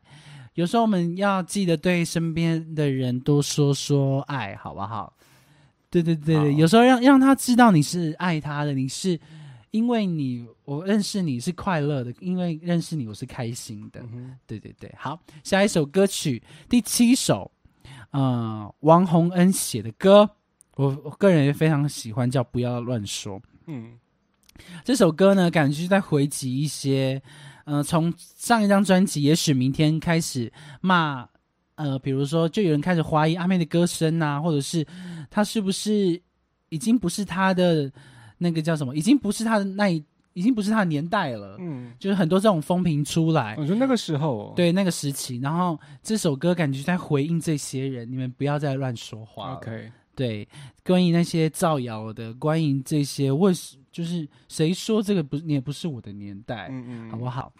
[0.52, 5.10] 有时候我们要记得对身边的人多说说爱，好不好？
[5.88, 9.18] 对对对对，有时候让让他知道你是爱他的，你是
[9.70, 14.02] 因为你我认识你是快乐的，因为认识你我是开心的。
[14.46, 17.50] 对对对，好，下一首歌曲第七首，
[18.10, 20.28] 呃，王洪恩写的歌，
[20.76, 23.38] 我我个人也非常喜欢，叫《不要乱说》。
[23.66, 23.98] 嗯，
[24.84, 27.22] 这首歌呢，感觉是在回击一些，
[27.64, 31.28] 呃，从上一张专辑《也许明天》开始骂，
[31.76, 34.84] 呃，比如说就有人开始怀疑阿妹的歌声啊，或者是
[35.30, 36.20] 她是不是
[36.70, 37.90] 已经不是她的
[38.42, 43.54] 那个叫什么，已经不是他的那一，已经不是他的年代了，嗯，就是很多这种风评出来。
[43.58, 49.56] 我觉得那个时候，，哦对那个时期，然后这首歌感觉在回应这些人，你们不要再乱说话了。
[49.56, 50.48] OK，对，
[50.84, 57.52] 关于那些造谣的，关于这些为什就是谁说这个不你也不是我的年代，嗯嗯，好不好？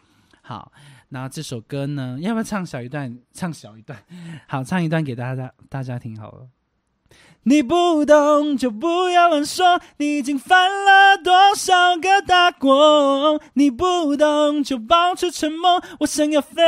[0.43, 0.73] 好，
[1.09, 3.17] 那这首歌呢，要不要唱小一段？
[3.33, 3.97] 唱小一段，
[4.49, 6.49] 好，唱一段给大家大家听好了。
[7.45, 13.41] 你不懂就不要乱说，你已经犯了多少个大过？
[13.55, 16.63] 你不懂就保持沉默，我想要飞。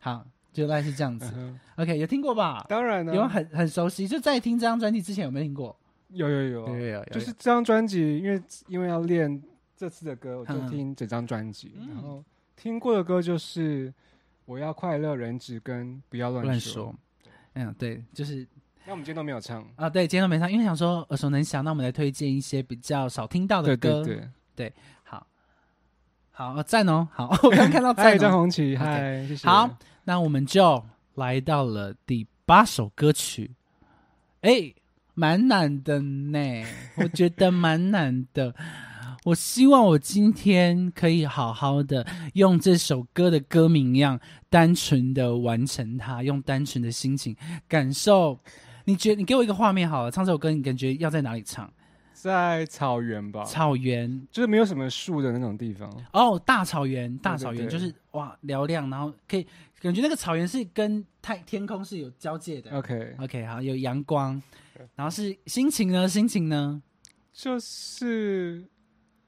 [0.00, 1.32] 好，就大概是这样子。
[1.76, 2.66] OK，有听过吧？
[2.68, 5.76] 当然了，有很很熟悉，就在听这张专辑之前有没有听过？
[6.08, 9.40] 有有有，有有有，就是这张专辑，因为因为要练
[9.76, 12.24] 这次的歌，我就嗯听整张专辑，嗯然后
[12.56, 13.88] 听过的歌就是
[14.46, 16.92] 《我要快乐人质》跟《不要乱乱说。
[17.58, 18.46] 嗯，对，就是
[18.86, 24.04] 那我们今天都没有唱，啊，对，今天都没唱，因为想说耳熟能详，那我们来推荐一些比较少听到的对歌。
[24.04, 25.26] 对对，好，
[26.30, 28.18] 好，哦赞哦，好，我刚刚看到 嗨，赞哦。
[28.18, 29.48] 张红旗，嗨，谢谢。
[29.48, 29.68] 好，
[30.04, 30.82] 那我们就
[31.16, 33.50] 来到了第八首歌曲，
[34.42, 34.72] 哎，
[35.14, 36.64] 蛮难的呢，
[36.96, 38.54] 我觉得蛮难的。
[39.24, 48.38] 我希望我今天可以好好的用这首歌的歌名一样，单纯的完成它，用单纯的心情感受。
[48.84, 51.70] 你觉你给我一个画面好了，唱这首歌，你感觉要在哪里唱？
[52.12, 55.88] 在草原吧，草原就是没有什么树的那种地方。
[56.12, 59.46] 哦，大草原，大草原对就是哇嘹亮，然后可以
[59.80, 62.76] 感觉那个草原是跟太天空是有交界的。
[62.76, 64.42] OK，OK，好，有阳光，
[64.96, 66.08] 然后是心情呢？
[66.08, 66.82] 心情呢？
[67.32, 68.66] 就是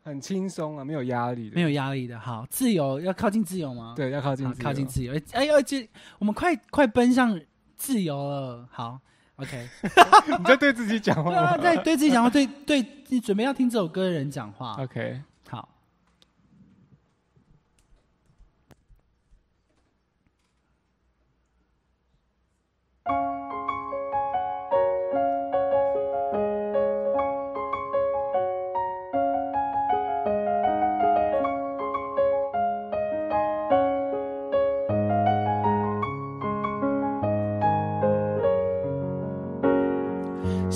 [0.03, 5.15] 很轻松啊，没有压力的，没有压力的，好，自由要靠近自由吗？，对，要靠近，自由靠近自由。
[5.15, 5.89] 哎哎呦，这
[6.19, 7.39] 我们快快奔向
[7.77, 8.69] 自由了。
[8.71, 8.99] 好
[9.37, 9.69] ，OK，
[10.39, 14.75] 你在对自己讲话对啊，在对对自己讲话，对对，你准备要听这首歌的人讲话。
[14.83, 15.21] ？OK，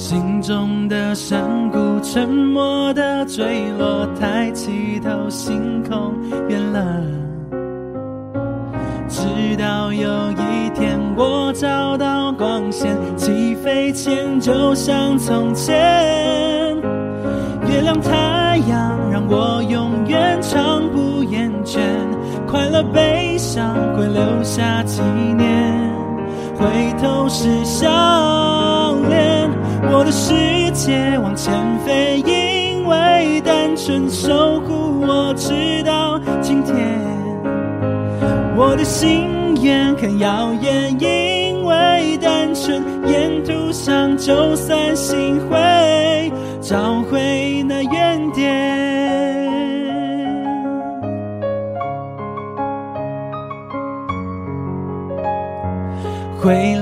[0.06, 1.40] 心中的山
[1.70, 6.12] 谷沉默的坠落，抬起头，星空
[6.46, 7.00] 远了。
[9.08, 9.24] 直
[9.56, 15.74] 到有一天我找到光线，起飞前就像从前。
[17.66, 21.80] 月亮太阳让我永远唱不厌倦，
[22.46, 25.00] 快乐悲伤会留下纪
[25.38, 25.72] 念。
[26.58, 27.88] 回头是笑
[29.08, 29.33] 脸，
[29.92, 31.52] 我的世界往前
[31.84, 36.74] 飞，因为单纯守护我直到今天。
[38.56, 48.74] 我的心愿很遥远，因为单纯，沿途上就算心灰，找回那原点。
[56.40, 56.73] 回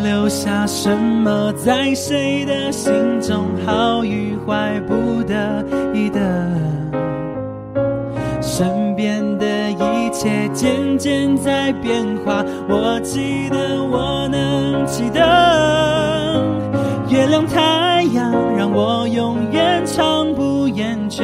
[0.67, 6.21] 什么在谁的心中，好与坏不得已的。
[8.41, 15.21] 身边的一切渐渐在变化，我记得，我能记得。
[17.09, 21.23] 月亮太阳让我永远唱不厌倦，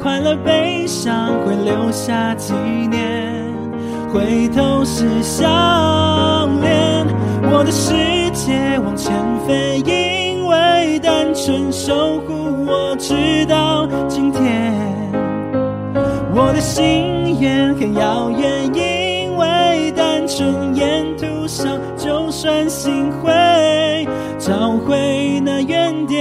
[0.00, 2.54] 快乐悲伤会留下纪
[2.88, 3.32] 念，
[4.12, 5.46] 回头是笑
[6.60, 7.06] 脸。
[7.50, 7.94] 我的世
[8.48, 9.12] 界往前
[9.46, 14.72] 飞，因为单纯守护我直到今天。
[16.34, 23.30] 我的心愿很遥远，因为单纯沿途上就算心灰，
[24.38, 26.18] 找回那原点。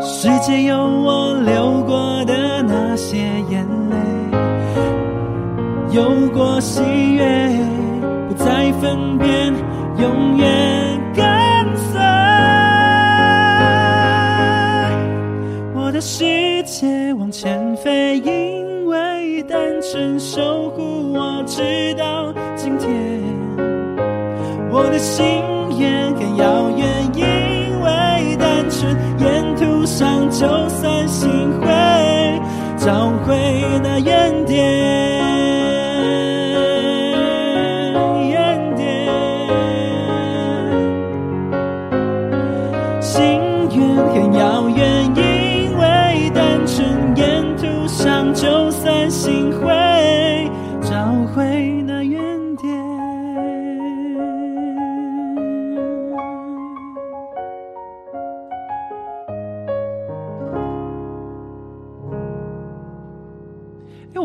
[0.00, 3.18] 世界有我流过的那些
[3.50, 3.96] 眼泪，
[5.90, 6.02] 有
[6.32, 6.80] 过喜
[7.12, 7.50] 悦，
[8.26, 9.52] 不再分辨，
[10.02, 11.24] 永远跟
[11.76, 12.00] 随。
[15.72, 22.90] 我的世界往前飞，因为单纯守护我直到今天。
[24.72, 25.24] 我的心
[25.78, 26.84] 愿很遥远，
[27.14, 27.24] 因
[27.80, 31.30] 为单纯，沿途上就算心
[31.60, 31.68] 灰，
[32.76, 33.36] 找回
[33.84, 35.11] 那原点。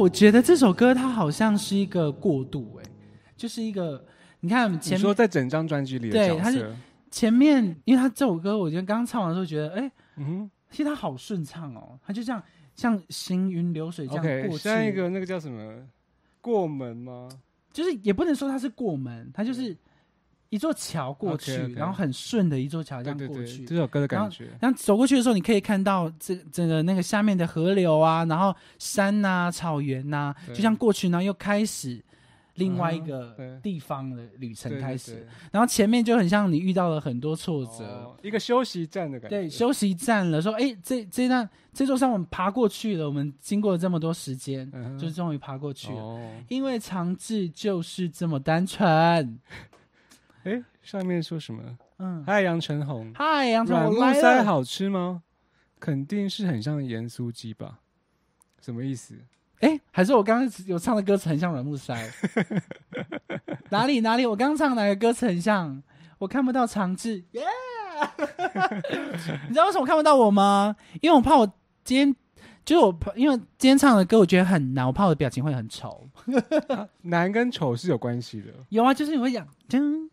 [0.08, 2.90] 我觉得这首歌它好像是一个过渡，哎，
[3.36, 4.06] 就是一个
[4.40, 6.74] 你看你前说在整张专辑里对它是，
[7.12, 12.42] 前面，因为它这首歌，我觉得刚刚唱完的时候觉得，哎、嗯其实它好顺畅哦，它就这样
[12.74, 15.78] 像行云流水这样过去，像一个那个叫什么？
[16.40, 17.28] 过门吗？
[17.74, 19.76] 就是也不能说它是过门，它就是
[20.50, 23.66] 一座桥过去然后很顺的一座桥这对对对，样过去。
[23.66, 30.56] 这首歌的感觉，然后走过去的时候，你可以看到这整个那个下面的河流啊，然后山呐、草原呐、对。
[30.56, 32.02] 就像过去，然后又开始
[32.56, 35.16] 另外一嗯个地方的旅程开始。
[35.16, 35.28] 对。
[35.52, 46.00] 然后前面就很像你遇到了很多挫折，哦一个休息站的感觉，对，休息站了，说哎，这这段这座山我们爬过去了，我们经过了这么多时间，就终于爬过去了。
[46.00, 49.38] 哦，因为长治就是这么单纯。
[50.44, 51.62] 哎，上面说什么？
[52.00, 54.22] 嗯，嗨，杨晨红，嗨，杨晨，软木。
[54.22, 55.24] 塞好吃吗？
[55.80, 57.80] 肯定是很像盐酥鸡吧？
[58.62, 59.16] 什么意思？
[59.60, 61.96] 哎，还是我刚刚有唱的歌词很像软木塞？
[63.70, 64.26] 哪里哪里？
[64.26, 65.82] 我刚刚唱哪个歌词很像？
[66.20, 67.44] 我看不到长治，耶、
[69.48, 70.76] 你知道为什么看不到我吗？
[71.02, 71.52] 因为我怕我
[71.84, 72.16] 今天。
[72.66, 76.06] 就是我，因为今天唱的歌我觉得很难，我怕我的表情会很丑。
[77.04, 80.10] 难跟丑是有关系的，有啊，就是你会讲真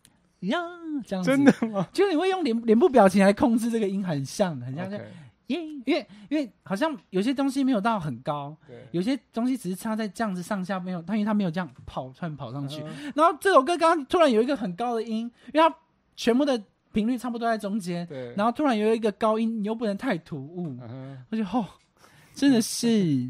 [0.47, 0.59] 呀
[1.07, 1.89] 这样子，真的吗？
[1.93, 5.13] 就是你会用脸脸部表情来控制这个音，很像，很像这样 OK，
[5.49, 12.83] 耶因为因为好像有些东西没有到很高，对，有些东西只是差在这样子上下没有，但因为它没有这样跑突然跑上去。
[12.83, 15.77] 嗯然后这首歌刚刚突然有一个很高的音，因为它
[16.17, 16.61] 全部的
[16.93, 21.67] 频率差不多在中间，对，然后突然有一个高音，你又不能太突兀，嗯哼我觉得哦，
[22.35, 23.29] 真的是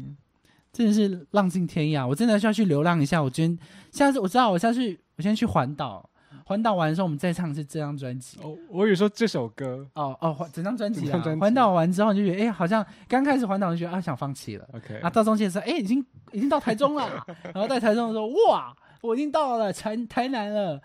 [0.71, 3.21] 真的是浪尽天涯，我真的需要去流浪一下。
[3.21, 6.07] 我今天下次我知道我下次去我先去环岛，
[6.47, 8.37] 环岛完的时候我们再唱的是这张专辑。
[8.41, 9.85] 哦，我以为说这首歌。
[9.93, 20.79] 哦哦，环整张专辑啊环岛完之后你就觉得，哎、好像刚开始环岛就觉得啊想放弃了，OK，啊到中间的时候，哎、已经已经到台中了， 然后在台中的时候，哇，我已经到了台台南了，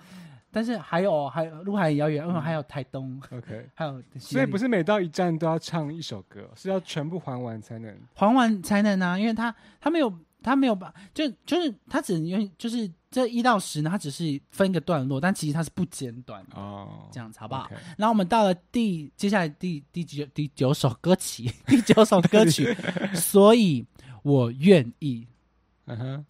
[0.50, 7.94] 但是还有还有路还很遥远，因为还有台东，OK，还有所以不是是每到一站都要唱一首歌，是要全部还完才能。
[8.14, 10.10] 还完才能啊，因为他他没有
[10.42, 17.68] 他没有把就就是他只能用就是这一到十呢，他只是分一个段落，但其实它是不间断的，哦，这样子好不好
[17.98, 22.72] 然后我们到了第接下来第第九第九首歌曲， 第九首歌曲，
[23.14, 23.84] 所以
[24.22, 25.26] 我愿意。
[25.86, 26.24] 嗯哼，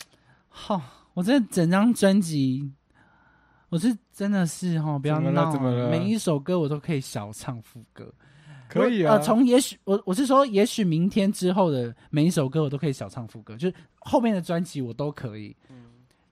[0.48, 0.82] 好、
[1.12, 2.72] 我这整张专辑，
[3.68, 5.52] 我是真的是哈、不要闹
[5.90, 8.10] 每一首歌我都可以小唱副歌。
[8.70, 9.14] 可以啊。
[9.14, 15.56] 呃，从也许我我是说，也许明天之后的每一首歌我都可以小唱副歌，就是后面的专辑我都可以。
[15.68, 15.76] 嗯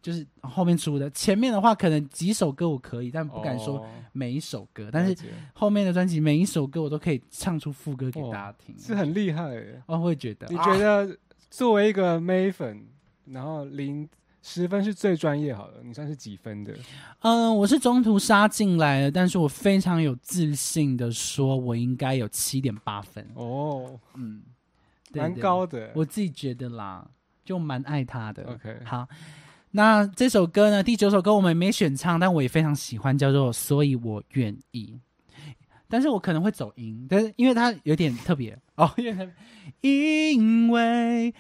[0.00, 1.10] 就是后面出的。
[1.10, 4.88] 前面的话可能几首歌我可以，但不敢说哦每一首歌。
[4.92, 5.14] 但是
[5.52, 9.82] 后面的专辑每一首歌我都可以唱出副歌给哦大家听，是很厉害耶。
[9.86, 10.46] 我会觉得。
[10.48, 11.18] 你啊觉得
[11.50, 12.86] 作为一个妹粉，
[13.26, 14.08] 然后零
[14.50, 16.74] 十分是最专业好了，你算是几分的？
[17.20, 23.28] 嗯，我是中途杀进来的，但是我非常有自信的说，我应该有七点八分。
[23.34, 24.40] 哦，嗯，
[25.12, 25.90] 对蛮高的。
[25.94, 27.06] 我自己觉得啦，
[27.44, 28.42] 就蛮爱他的。
[28.44, 29.06] OK，好，
[29.72, 34.94] 那这首歌呢，第九首歌我们没选唱，但我也非常喜欢，叫做《所以我愿意》。
[35.90, 39.30] 但是我可能会走音，但是因为它有点特别哦，因为
[39.80, 41.34] 因为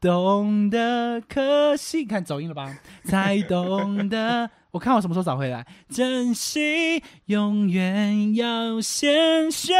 [0.00, 2.78] 懂得可惜，看走音了吧？
[3.04, 9.74] 才懂得，我看我什么时候找回来，珍惜永远要先学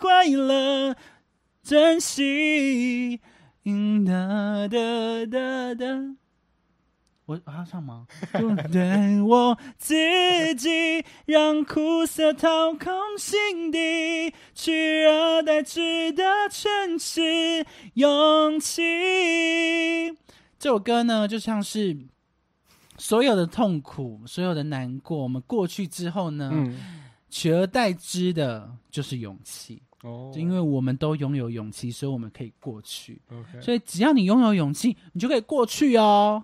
[0.00, 0.96] 会了
[1.62, 3.20] 珍惜。
[3.64, 6.27] 嗯哒哒哒哒。
[7.28, 8.06] 我我要唱吗？
[8.32, 9.94] 就对我自
[10.54, 18.80] 己，让苦涩掏空心底，取而代之的全是勇气。
[20.58, 21.94] 这首歌呢，就像是
[22.96, 26.78] 所有的痛苦、所有的难过，我们过去之后呢，嗯，
[27.28, 29.82] 取而代之的就是勇气。
[30.02, 33.20] 哦就因为我们都拥有勇气，所以我们可以过去。
[33.30, 36.42] OK，所以只要你拥有勇气，你就可以过去哦。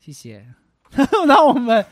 [0.00, 0.46] 谢谢。
[1.26, 1.84] 那我们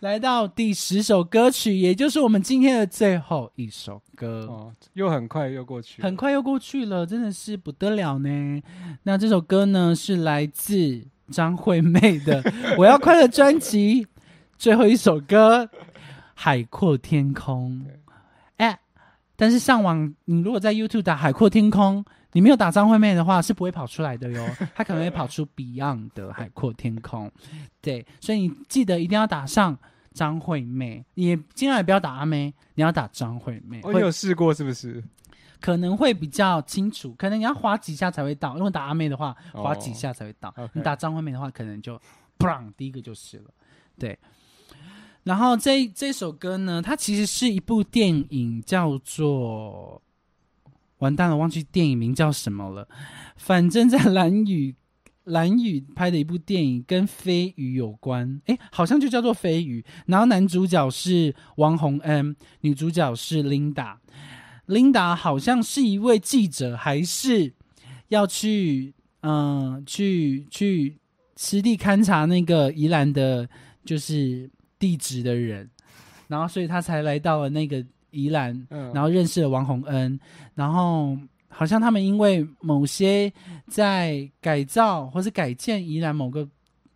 [0.00, 8.62] 来到第十首歌曲，也就是我们今天的最后一首歌，哦，又很快又过去，很快又过去了，真的是不得了呢。
[9.02, 12.42] 那这首歌呢，是来自张惠妹的
[12.78, 14.06] 《我要快乐》专辑
[14.56, 15.64] 最后一首歌
[16.32, 18.00] 《海阔天空》对。
[18.56, 18.80] 哎，
[19.36, 22.02] 但是上网，你如果在 YouTube 打“海阔天空”，
[22.32, 24.48] 你没有打张惠妹的话，是不会跑出来的哟。
[24.74, 27.28] 她可能会跑出 Beyond 的《海阔天空》。
[27.80, 29.76] 对，所以你记得一定要打上
[30.12, 33.80] 张惠妹，也尽量也不要打阿妹，你要打张惠妹。
[33.82, 35.02] 我，有试过是不是？
[35.60, 38.54] 可能会比较清楚，可能你要滑几下才会到。
[38.54, 40.54] 如果打阿妹的话，哦划几下才会到。
[40.72, 42.00] 你打张惠妹的话，可能就
[42.38, 43.50] 砰，第一个就是了。
[43.98, 44.18] 对。
[45.22, 50.00] 然后这这首歌呢，它其实是一部电影，叫做
[51.00, 52.88] 完蛋了，忘记电影名叫什么了。
[53.36, 54.74] 反正在蓝宇
[55.24, 59.84] 蓝宇拍的一部电影，跟飞鱼有关，诶，好像就叫做飞鱼。
[60.06, 64.00] 然后男主角是王洪恩，女主角是琳达。
[64.66, 67.52] 琳达好像是一位记者，还是
[68.08, 70.98] 要去嗯、去去
[71.36, 73.48] 实地勘察那个宜兰的，
[73.84, 75.68] 就是地址的人，
[76.28, 80.18] 然后所以他才来到了那个宜兰，嗯，然后认识了王洪恩，
[80.54, 81.16] 然后
[81.48, 83.32] 好像他们因为某些
[83.68, 86.48] 在改造或是改建宜兰某个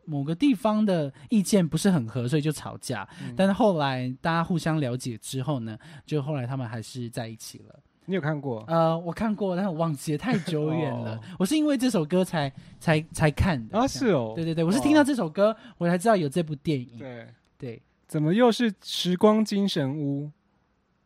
[0.05, 3.09] 某个地方的意见不是很合，所以就吵架。
[3.23, 7.81] 嗯但是后来大家互相了解之后呢，就后来他们还是在一起了。
[8.07, 8.63] 你有看过？
[8.69, 11.15] 呃，我看过，但是我忘记了，太久远了。
[11.17, 16.99] 哦我是因为这首歌才才才看的啊，是哦，对对对，我是听到这首歌，我才知道有这部电影。
[16.99, 20.31] 对，对，怎么又是时光精神屋？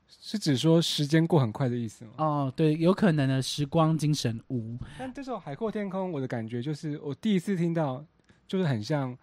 [0.08, 2.12] 是指说时间过很快的意思吗？
[2.16, 4.76] 哦，对，有可能的时光精神屋。
[4.98, 8.04] 但这首《海阔天空》，我的感觉就是，我第一次听到，
[8.46, 9.16] 就是很像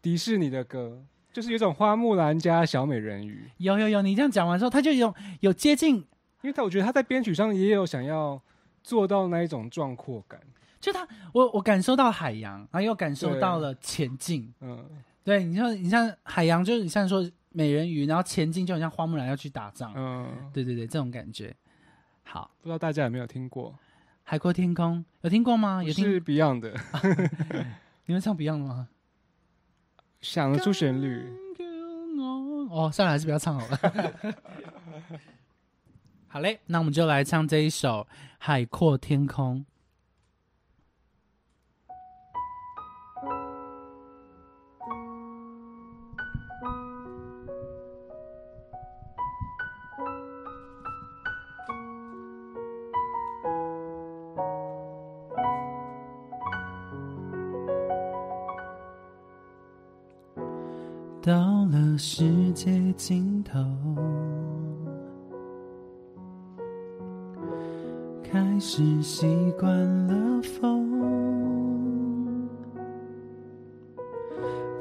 [0.00, 3.50] 迪士尼的歌，就是有一种花木兰加小美人鱼。
[3.58, 6.04] 有有有，你这样讲完之后，它就有有接近，因
[6.44, 8.40] 为他我觉得他在编曲上也有想要
[8.82, 10.40] 做到那一种壮阔感。
[10.80, 14.52] 就他，我我感受到海洋，然后又感受到了前进。
[14.60, 14.84] 嗯，
[15.24, 17.28] 对，你像你像海洋，就是你像说
[17.58, 19.92] 美人鱼，然后前进就很像花木兰要去打仗。
[19.96, 21.52] 嗯，对对对，这种感觉。
[22.22, 23.76] 好，不知道大家有没有听过？
[24.22, 25.82] 海阔天空有听过吗？
[25.82, 26.04] 有听？
[26.04, 26.72] 是 Beyond 的，
[28.06, 28.88] 你们唱 Beyond 吗？
[30.20, 31.26] 想得出旋律。
[32.70, 34.14] 哦，算了，还是不要唱好了。
[36.28, 38.06] 好嘞，那我们就来唱这一首
[38.38, 39.56] 《海阔天空》。
[62.98, 63.60] 尽头，
[68.24, 69.24] 开始习
[69.56, 69.72] 惯
[70.08, 70.90] 了风，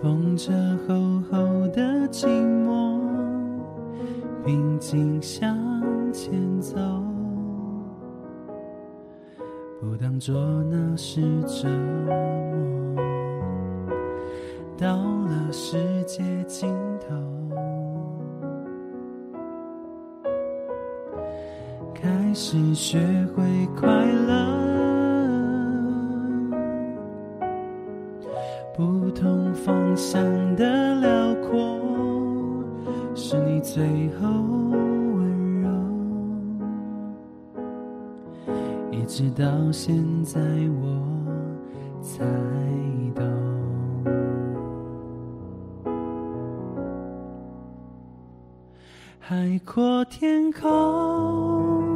[0.02, 0.52] 风着
[0.88, 0.96] 厚
[1.30, 1.38] 厚
[1.68, 2.26] 的寂
[2.66, 3.00] 寞，
[4.44, 5.56] 平静向
[6.12, 6.76] 前走，
[9.80, 10.36] 不当作
[10.72, 11.70] 那是折
[12.08, 12.18] 磨。
[14.76, 16.76] 到了世界尽
[17.08, 17.16] 头，
[22.40, 23.00] 是学
[23.36, 23.44] 会
[23.76, 24.32] 快乐。
[28.76, 30.24] 不同方向
[30.56, 31.80] 的辽阔，
[33.16, 33.84] 是你最
[34.22, 34.30] 后
[35.16, 35.68] 温柔。
[38.92, 40.40] 一直到现在，
[40.80, 41.02] 我
[42.04, 42.24] 才
[43.16, 43.26] 懂。
[49.20, 51.87] 海阔天空，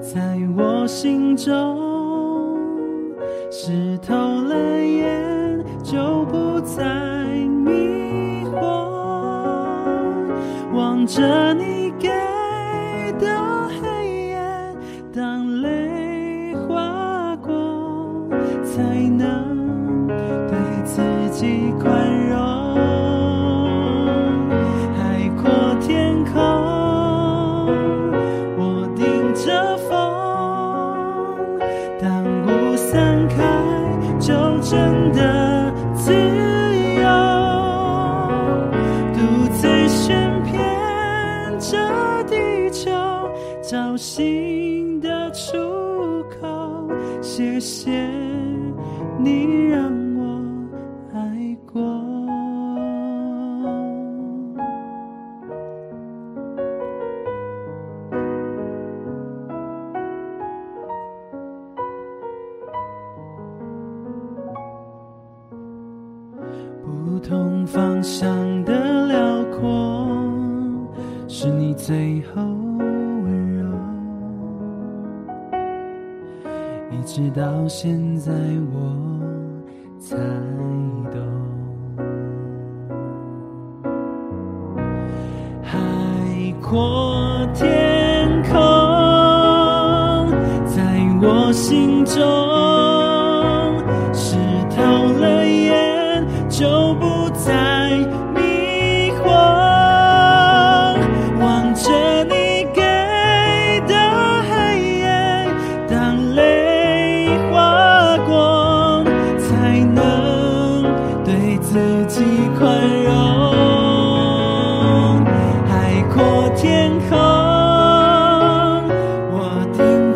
[0.00, 2.56] 在我心中，
[3.50, 4.54] 湿透了
[4.84, 6.84] 眼，就不再
[7.64, 8.58] 迷惑。
[10.74, 11.77] 望着你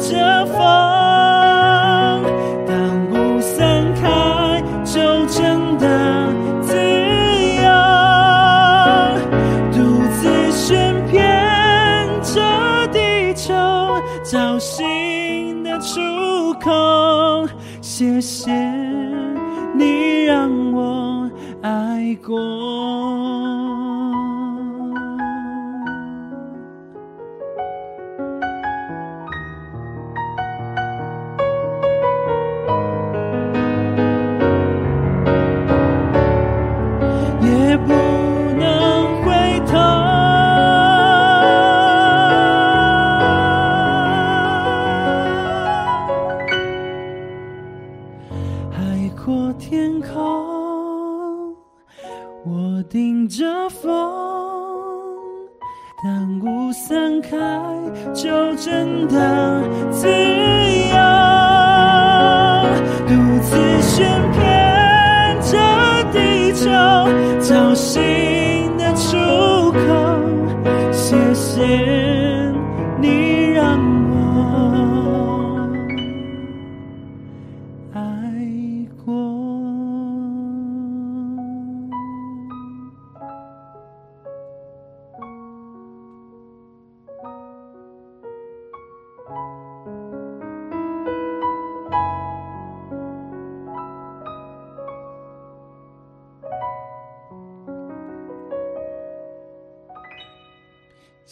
[0.03, 0.59] 着风，
[2.67, 2.75] 当
[3.11, 4.03] 雾散开，
[4.85, 5.87] 就真的
[6.61, 6.75] 自
[7.63, 7.65] 由。
[9.71, 9.77] 独
[10.17, 10.71] 自寻
[11.07, 11.21] 遍
[12.23, 12.41] 这
[12.89, 13.55] 地球，
[14.25, 17.49] 找新的出口。
[17.81, 18.51] 谢谢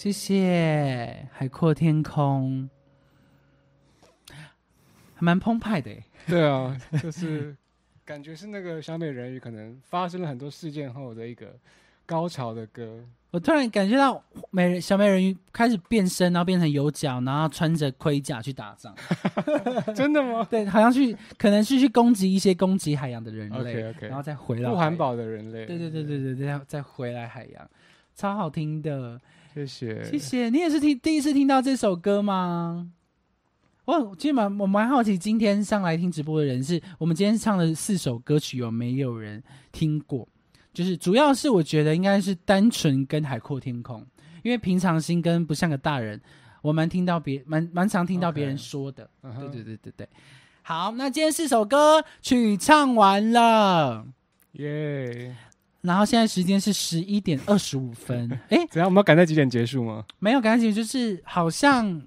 [0.01, 2.71] 谢谢海阔天空，
[5.15, 6.03] 还蛮澎湃的耶。
[6.27, 7.55] 对啊， 就是
[8.03, 11.55] 感觉是那个小美人鱼可能发生了很多事件后的一个
[12.07, 13.05] 高潮的歌。
[13.31, 18.97] 我突然感觉到美人小美人鱼开始变身，然后变成有角，然后穿着盔甲去打仗。
[19.95, 24.97] 真的吗 对，好像去可能是去攻击一些攻击海洋的人类然后再回来不环。
[24.97, 25.67] 保的人类。
[25.67, 27.71] 对对对对对对，再再回来海洋，
[28.15, 29.21] 超好听的。
[29.53, 32.91] 谢谢谢谢你也是听第一次听到这首歌吗？
[33.85, 39.43] 我其实蛮我蛮好奇，今天上来听直播的人是我们今天唱的四首歌曲有没有人
[39.73, 40.29] 听过？
[40.73, 44.07] 就是主要是我觉得应该是单纯跟海阔天空，
[44.45, 46.21] 因为平常心跟不像个大人，
[46.63, 49.11] 我蛮听到别蛮蛮常听到别人说的。
[49.23, 50.09] 对对对对对。
[50.63, 54.07] 好，那今天四首歌曲唱完了，
[54.53, 55.35] 耶！
[55.83, 58.31] 然后现在时间是十一点二十五分。
[58.51, 58.87] 哎，怎样？
[58.87, 60.05] 我们要赶在几点结束吗？
[60.19, 62.03] 没有感觉，就是好像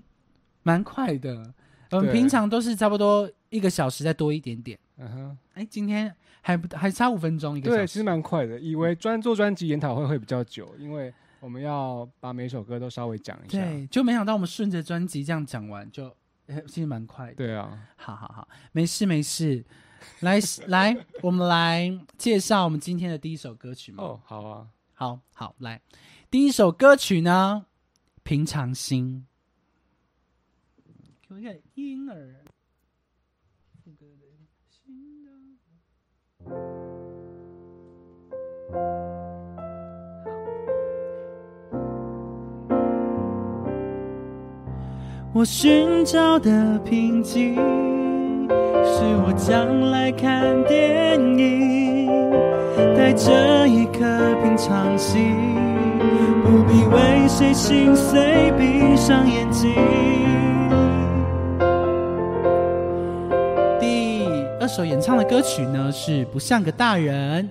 [0.61, 1.53] 蛮快的。
[1.91, 4.78] 我们平常都是差不多一个小时再多一点点。
[4.97, 8.59] 嗯哼，哎，今天还不还差五分钟一个小对，其实蛮快的。
[8.59, 13.59] 以为专做专辑研讨会会比较久，因为我们要把每首歌都稍微讲一下。
[13.59, 16.05] 对，就没想到我们顺着专辑这样讲完，就
[16.47, 17.36] 呃其实蛮快的。
[17.36, 19.63] 对啊，好好好，没事没事。
[20.21, 24.03] 来来，我们来介绍我们今天的第一首歌曲嘛。
[24.03, 25.81] 哦，好啊，好好来，
[26.29, 27.65] 第一首歌曲呢，
[28.23, 29.25] 《平常心》。
[31.27, 32.35] 给我一个婴儿。
[45.35, 47.55] 我寻找的平静，
[48.95, 52.07] 是我将来看电影，
[52.95, 54.03] 带着一颗
[54.43, 55.35] 平常心，
[56.43, 59.73] 不必为谁心碎，闭上眼睛。
[63.79, 64.27] 第
[64.61, 67.43] 二首演唱的歌曲呢是《不像个大人》。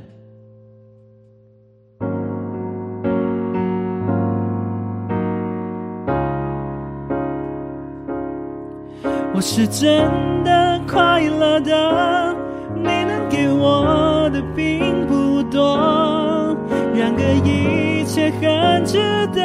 [9.35, 10.62] 我是真的
[10.93, 12.37] 快乐的，
[12.77, 16.55] 你能给我的并不多，
[16.95, 18.99] 然而一切很值
[19.33, 19.41] 得。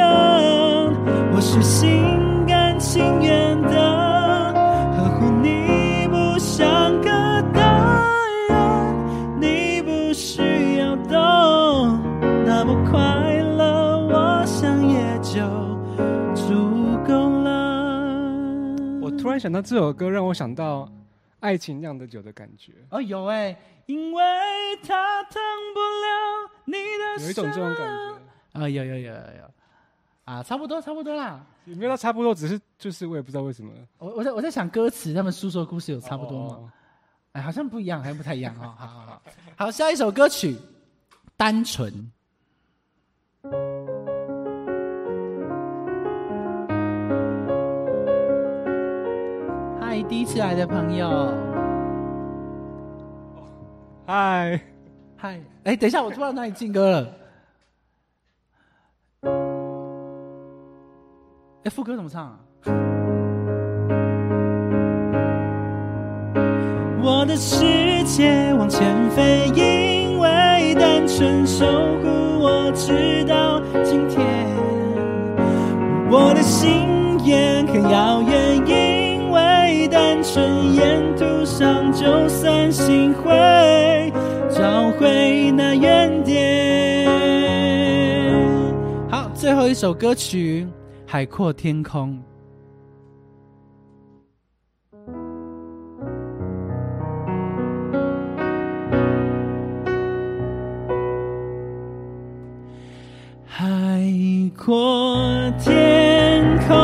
[1.34, 2.04] 我是心
[2.46, 3.80] 甘情愿的，
[4.94, 7.08] 呵护你不像个
[7.54, 8.04] 大
[8.50, 11.98] 人，你不需要懂，
[12.44, 12.98] 那么快
[13.56, 15.40] 乐，我想也就
[16.34, 16.52] 足
[17.06, 18.76] 够了。
[19.00, 20.86] 我突然想到这首歌，让我想到
[21.40, 24.22] 爱情酿的酒的感觉，哦，有哎、因为
[24.82, 25.40] 它烫
[25.74, 28.60] 不了你的有一种这种感手觉。
[28.60, 29.54] 啊、有有有有有，
[30.24, 31.46] 啊，差不多差不多啦。
[31.64, 33.70] 也没有到差不多，只是就是我也不知道为什么。
[33.98, 36.54] 我我在我在想歌词，他们诉说的故事有差不多吗？
[36.56, 36.72] 哦
[37.32, 38.74] 哎，好像不一样，好像不太一样哦。
[38.78, 39.22] 好好好，
[39.56, 40.54] 好，下一首歌曲
[41.36, 41.92] 《单纯》。
[50.08, 51.34] 第一次来的朋友，
[54.06, 54.58] 嗨，
[55.16, 57.06] 嗨，哎，等一下，我突然哪里进歌了？
[61.64, 62.40] 哎，副歌怎么唱啊？
[67.02, 72.08] 我的世界往前飞，因为单纯守护
[72.40, 74.26] 我直到今天。
[76.10, 78.56] 我的心也很遥远，
[80.78, 84.12] 沿途上就算心灰，
[84.48, 87.08] 找回那原点。
[89.10, 90.64] 好，最后一首歌曲
[91.10, 92.10] 《海阔天空》。
[103.50, 104.00] 海
[104.56, 106.76] 阔天空，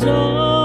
[0.00, 0.55] 中，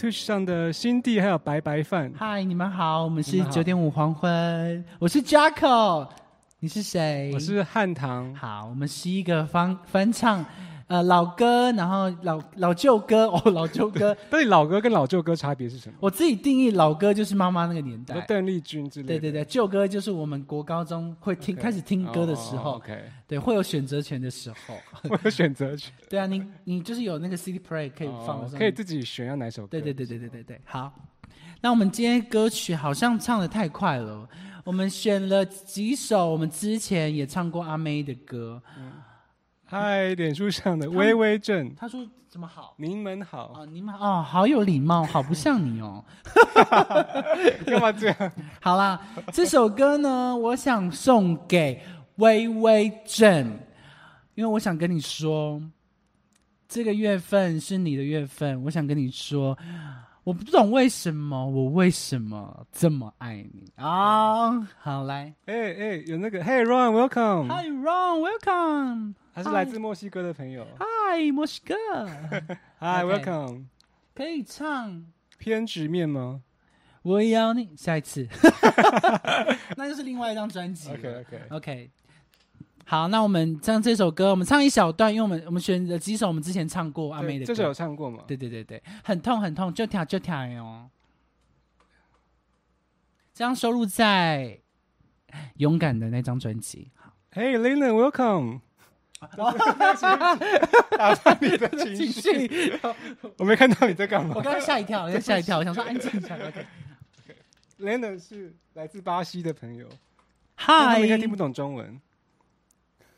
[0.00, 6.08] 嗨，Tush 上的新地还有白白饭，嗨，你们好，我们是九点五黄昏，我是 Jacko，
[6.60, 7.30] 你是谁？
[7.34, 10.42] 我是汉唐，好，我们是一个翻翻唱
[10.90, 14.12] 呃老歌，然后老老旧歌 哦，老旧歌。
[14.28, 15.94] 到底老歌跟老旧歌差别是什么？
[16.00, 19.20] 我自己定义老歌就是妈妈那个年代，说邓丽君之类的。
[19.20, 22.82] 对对对，旧歌就是我们国高中会听开始听歌的时候，
[23.28, 24.74] 对，会有选择权的时候。
[25.08, 29.68] 会有选择权，对啊，你你就是有那个 CD Play 可以放的时候，哦可以自己选要哪首歌。
[29.70, 30.92] 对对对对对对对，好。
[31.62, 34.26] 那我们今天歌曲好像唱的太快了，
[34.64, 38.60] 我们选了几首我们之前也唱过阿妹的歌，
[39.72, 42.74] 嗨，脸书上的微微正，他说怎么好？
[42.76, 46.04] 您们好，哦，你们哦，好有礼貌，好不像你哦。
[47.64, 48.32] 干嘛这样？
[48.60, 49.00] 好啦，
[49.32, 51.80] 这首歌呢，我想送给
[52.16, 53.60] 微微正，
[54.34, 55.62] 因为我想跟你说，
[56.68, 59.56] 这个月份是你的月份，我想跟你说，
[60.30, 63.64] 我不懂为什么，我为什么这么爱你？
[63.74, 64.60] 啊？
[64.78, 65.34] 好来。
[65.46, 70.64] 哎哎，有那个，Hey Ron，Welcome，，Hi Ron，Welcome，他是来自墨西哥的朋友。
[70.78, 71.74] Hi 墨西哥，，
[72.78, 73.64] Hi，Welcome，
[74.14, 75.04] 可以唱。
[75.36, 76.42] 偏执面吗？
[77.02, 78.28] 我要你，下一次，
[79.76, 80.94] 那就是另外一张专辑了。
[80.94, 81.26] ？OK。
[81.50, 81.90] OK，OK，
[82.90, 88.24] 好，那我们唱这首歌，我们唱一小段，因为我们我们选了几首我们之前唱过阿妹的歌，这首有唱过吗？
[88.26, 90.90] 对对对对，很痛很痛，就跳就跳哟。
[93.32, 94.58] 这样收录在
[95.58, 96.90] 《勇敢》的那张专辑。
[96.96, 98.58] 好 Hey Lennon，Welcome，
[100.98, 102.74] 打断你的情继绪，
[103.38, 106.34] 我没看到你在干嘛我刚刚吓一跳，我吓一跳，我想说安静一下。
[106.34, 109.86] OK，？Lennon 是来自巴西的朋友，
[110.56, 112.00] 他嗨们，应该听不懂中文。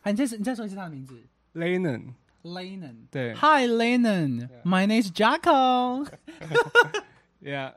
[0.01, 1.21] 啊你再说你再说一次他的名字
[1.53, 2.13] Lennon，
[2.43, 3.07] ，Lennon。
[3.09, 6.07] 对 Hi Lennon, my name is Jacko.
[7.41, 7.73] ，Yeah，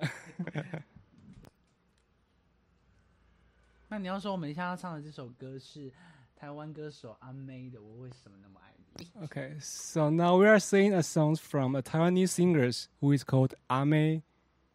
[3.89, 5.93] 那你要说我们现在要唱的这首歌是
[6.37, 9.05] 台湾歌手阿妹的《我为什么那么爱你》。
[9.27, 13.55] Okay, so now we are singing a song from a Taiwanese singer who is called
[13.69, 14.23] Ame.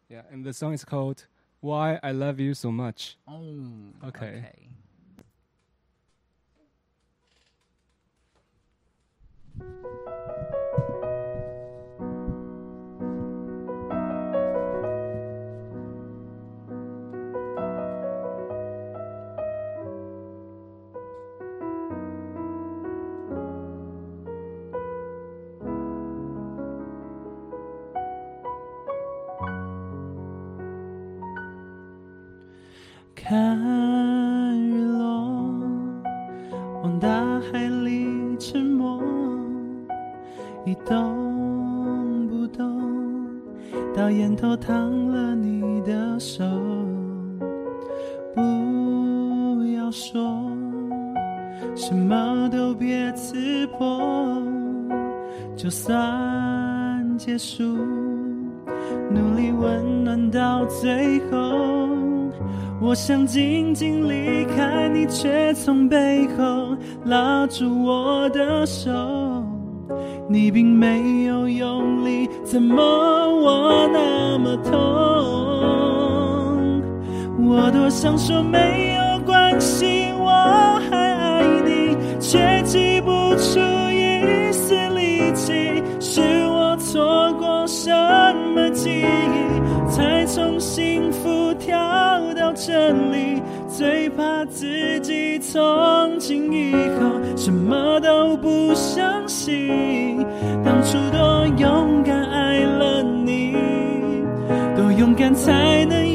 [0.08, 1.26] Yeah, and the song is called
[1.60, 3.16] Why I Love You So Much.
[3.24, 3.40] 哦
[4.02, 4.44] OK
[33.31, 33.80] 看
[63.03, 68.91] 想紧紧离开你，却从背后拉住我的手。
[70.29, 74.71] 你并没有用力，怎么我那么痛？
[77.43, 80.29] 我多想说没有关系，我
[80.87, 85.81] 还爱你，却挤不出一丝力气。
[85.99, 87.89] 是我错过什
[88.53, 90.90] 么记忆，才从幸福跳
[92.71, 93.41] 这里？
[93.67, 100.25] 最怕自己从今以后什么都不相信。
[100.63, 103.55] 当初多勇敢爱了你，
[104.73, 106.10] 多勇敢才能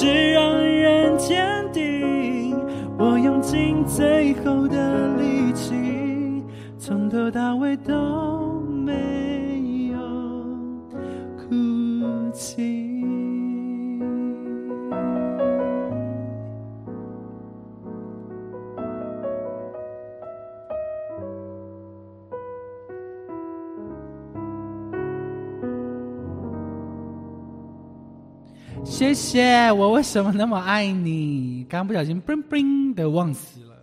[0.00, 0.25] sin.
[29.16, 31.64] 谢谢，我为什么那么爱你？
[31.70, 33.82] 刚刚不小心 bling bling 的忘词了。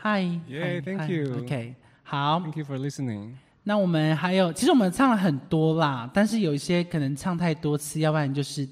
[0.00, 1.40] Hi，Yeah，Thank you.
[1.40, 1.74] OK，
[2.04, 3.32] 好，Thank you for listening.
[3.64, 8.68] 那我们还有，其实我们唱了很多啦，但是有一些可能唱太多次，要不然就是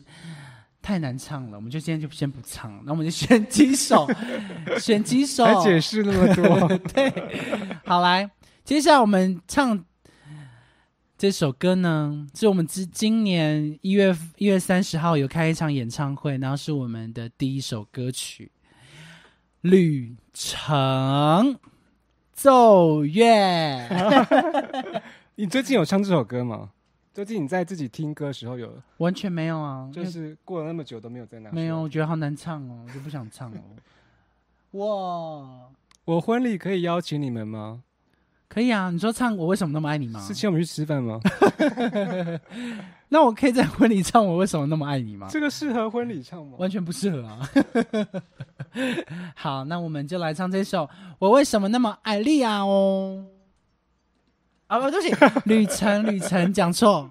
[0.81, 4.09] 太难唱了，我们就今天就先不唱，那我们就选几首，
[4.79, 7.13] 选几首，还解释那么多， 对，
[7.85, 8.31] 好来，
[8.63, 9.85] 接下来我们唱
[11.23, 18.51] 这首歌呢，是我们之今年一月一月三十号有开一场演唱会，然后是我们的第一首歌曲
[19.61, 21.57] 《旅程
[22.33, 23.89] 奏乐》。
[25.37, 26.73] 你最近有唱这首歌吗？
[27.15, 31.53] 最近你在自己听歌的时候有，完全没有啊，就是过了那么久都没有在那。
[31.53, 31.89] 没有，我。
[31.89, 33.61] 觉得好难唱哦，我就不想唱哦。
[34.75, 35.71] 哇，
[36.05, 37.85] 我婚礼可以邀请你们吗？
[38.53, 40.21] 可以啊，你说唱我为什么那么爱你吗？
[40.21, 41.19] 是请我们去吃饭吗？
[43.09, 45.27] 那我可以在婚礼唱我为什么那么爱你吗？
[45.31, 46.57] 这个适合婚礼唱吗？
[46.59, 47.41] 完全不适合啊。
[49.35, 50.85] 好，那我们就来唱这首
[51.19, 53.25] 《我为什么那么爱莉亚》哦。
[54.67, 57.11] 啊，不，对不起，旅程，旅程，讲错。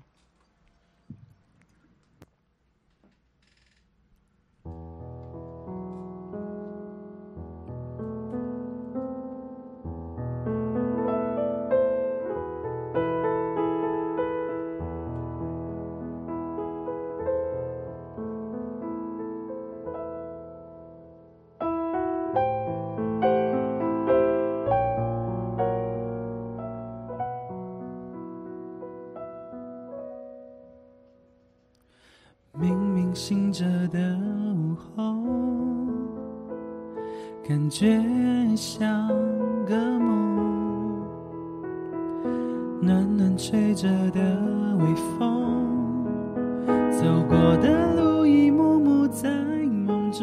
[37.82, 38.00] 觉
[38.56, 39.08] 像
[39.66, 41.04] 个梦，
[42.80, 44.22] 暖暖吹着的
[44.78, 44.86] 微
[45.18, 46.06] 风，
[46.92, 49.32] 走过的路一幕幕在
[49.66, 50.22] 梦中。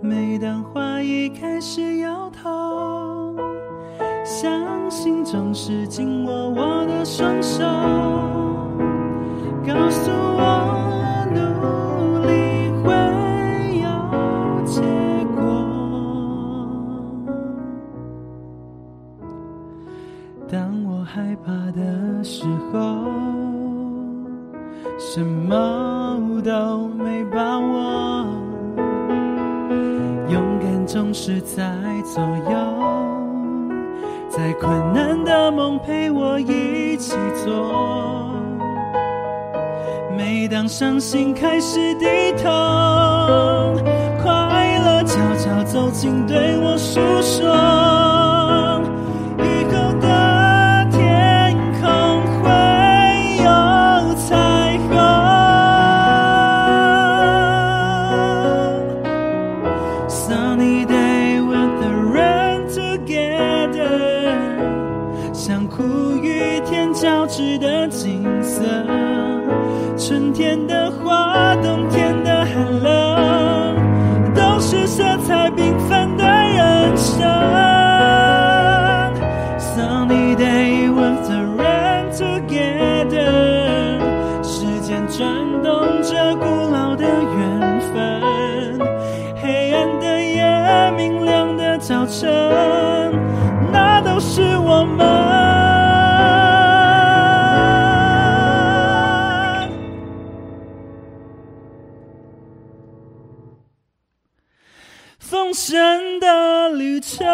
[0.00, 3.36] 每当花一开始摇头，
[4.24, 7.62] 相信总是紧握我的双手。
[9.64, 10.10] 告诉
[21.34, 22.78] 害怕的时候，
[25.00, 28.24] 什么都没把握，
[30.28, 31.64] 勇敢总是在
[32.04, 32.56] 左右，
[34.28, 38.30] 在困难的梦陪我一起做。
[40.16, 42.06] 每当伤心开始低
[42.40, 43.74] 头，
[44.22, 48.13] 快乐悄悄走近对我诉说。
[107.00, 107.26] 程。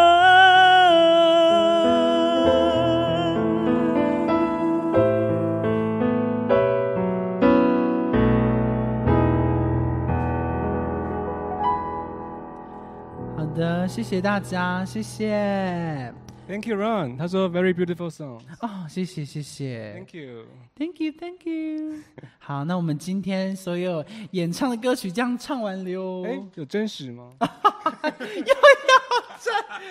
[13.37, 16.13] 好的，谢谢大家，谢谢
[16.51, 17.17] Thank you, Ron。
[17.17, 18.41] 他说 Very beautiful song。
[18.59, 20.45] 哦，谢谢谢谢 Thank you。
[20.75, 22.01] Thank you, thank you。
[22.39, 26.25] 好，那我们今天所有演唱的歌曲这样唱完了哟。
[26.25, 27.31] 哎，有真实吗？
[27.39, 28.53] 又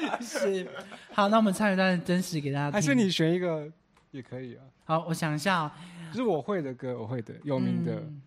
[0.04, 0.68] 要真实。
[1.12, 2.72] 好，那我们唱一段真实给大家听。
[2.74, 3.66] 还是你选一个
[4.10, 4.62] 也可以啊？
[4.84, 5.72] 好，我想一下哦。
[6.10, 8.20] 就是我会的歌，我会的，有名的，《嗯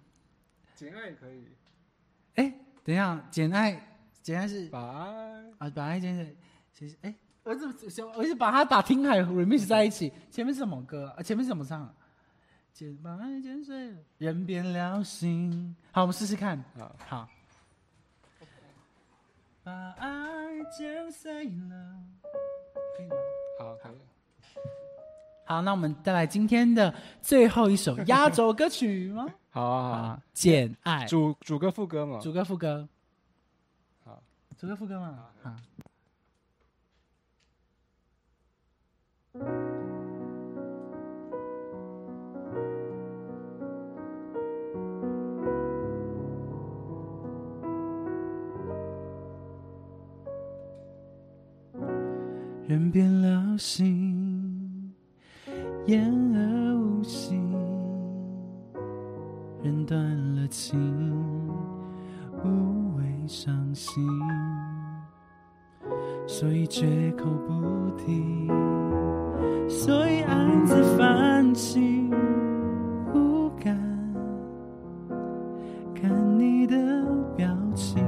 [0.74, 1.44] 简爱》也可以。
[2.34, 2.52] 哎、
[2.84, 3.80] 等一下，简爱，
[4.24, 4.80] 简爱是拜。
[4.80, 6.36] 啊，把爱真是，
[6.74, 10.11] 其实哎，我怎么想，我一直把它打听海 remix 在一起。
[10.32, 11.14] 前面是什么歌？
[11.18, 11.94] 啊，前面是怎么唱？
[12.74, 15.76] 剪把爱剪碎了，人变了心。
[15.91, 16.64] 好，我们试试看。
[16.78, 17.30] 好，好。
[19.64, 20.10] 把爱
[20.76, 21.99] 剪碎了，
[22.98, 23.15] 可以吗？
[23.60, 23.98] 好，可以。
[25.45, 29.28] 好，那我们带来今天的最后一首压轴歌曲吗？
[29.52, 29.99] 好啊，好啊。
[29.99, 32.20] 啊，简爱，主主歌副歌嘛。
[32.20, 32.88] 主歌副歌，
[34.03, 34.24] 好，
[34.57, 35.56] 主歌副歌嘛，好。
[39.36, 39.42] 人
[52.92, 54.94] 变了心，
[55.88, 57.52] 言而无信，
[59.64, 60.00] 人断
[60.36, 60.78] 了情，
[62.44, 64.08] 无谓伤心，
[66.26, 66.86] 所以绝
[67.18, 68.48] 口不提
[69.70, 72.10] 所以暗自反省，
[73.12, 73.78] 不敢。
[75.94, 76.76] 看你的
[77.36, 78.04] 表情，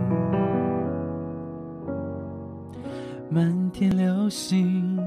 [3.30, 4.98] 满天流星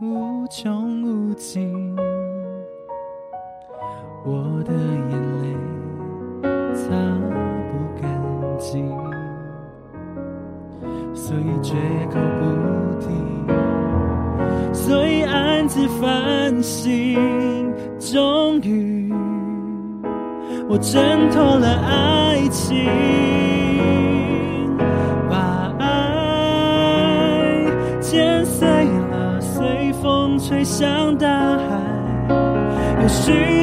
[0.00, 1.96] 无穷无尽，
[4.24, 5.54] 我的眼泪
[6.74, 6.94] 擦
[11.30, 11.74] 所以绝
[12.12, 12.44] 口不
[12.98, 13.06] 提，
[14.74, 19.14] 所以暗自反省，终于
[20.68, 22.84] 我挣脱了爱情，
[25.30, 27.64] 把爱
[28.00, 31.80] 剪碎了，随风吹向大海。
[33.02, 33.59] 有许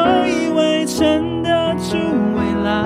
[0.00, 1.96] 双手，以为撑得住
[2.34, 2.84] 未来。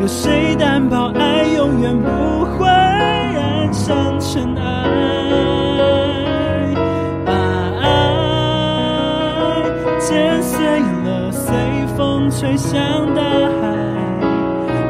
[0.00, 2.08] 有谁担保爱永远不
[2.44, 4.62] 会染上尘埃？
[7.24, 7.32] 把
[7.80, 7.86] 爱
[9.98, 11.54] 剪碎了，随
[11.96, 13.30] 风吹向大海。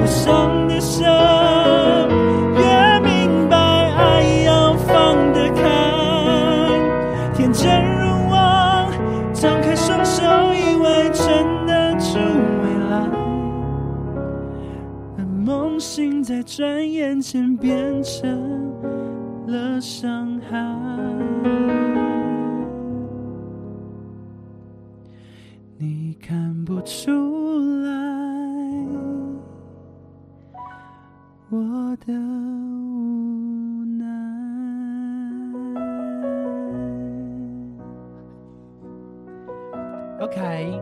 [0.01, 1.05] 我伤的深，
[16.43, 18.73] 转眼间变成
[19.47, 20.59] 了伤害。
[25.79, 27.11] 你看不出
[27.83, 27.91] 来
[31.51, 34.07] 我的无奈。
[40.21, 40.82] OK。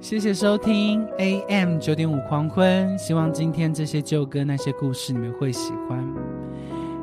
[0.00, 6.02] 谢谢收听 AM 九点五黄昏，希望今天这些旧歌那些故事你们会喜欢。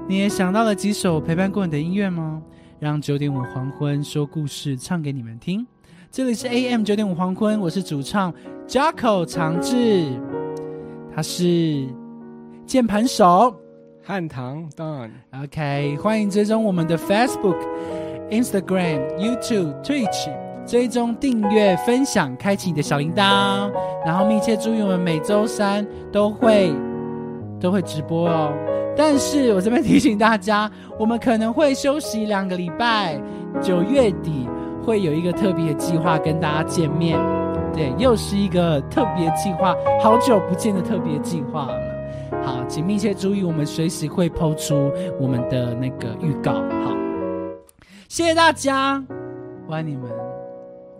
[0.07, 2.41] 你也想到了几首陪伴过你的音乐吗？
[2.79, 5.65] 让九点五黄昏说故事唱给你们听。
[6.11, 8.33] 这里是 AM 九点五黄昏，我是主唱
[8.67, 10.19] Jacko 长治，
[11.15, 11.87] 他是
[12.65, 13.55] 键盘手。
[14.01, 17.57] 汉唐 Don，OK，欢迎追踪我们的 Facebook、
[18.31, 20.31] Instagram、YouTube、Twitch，
[20.67, 23.71] 追踪、订阅、分享，开启你的小铃铛，
[24.05, 26.73] 然后密切注意我们每周三都会
[27.57, 28.51] 都会直播哦。
[28.97, 30.69] 但是我这边提醒大家，
[30.99, 33.17] 我们可能会休息两个礼拜，
[33.61, 34.45] 九月底
[34.83, 37.17] 会有一个特别的计划跟大家见面。
[37.73, 41.79] 对，又是一个特别计划，好久不见的特别计划了。
[42.43, 46.53] 好，请密切注意，我们随时会抛出我们的那个预告。
[46.53, 46.91] 好，
[48.09, 49.01] 谢谢大家，
[49.67, 50.09] 我爱你们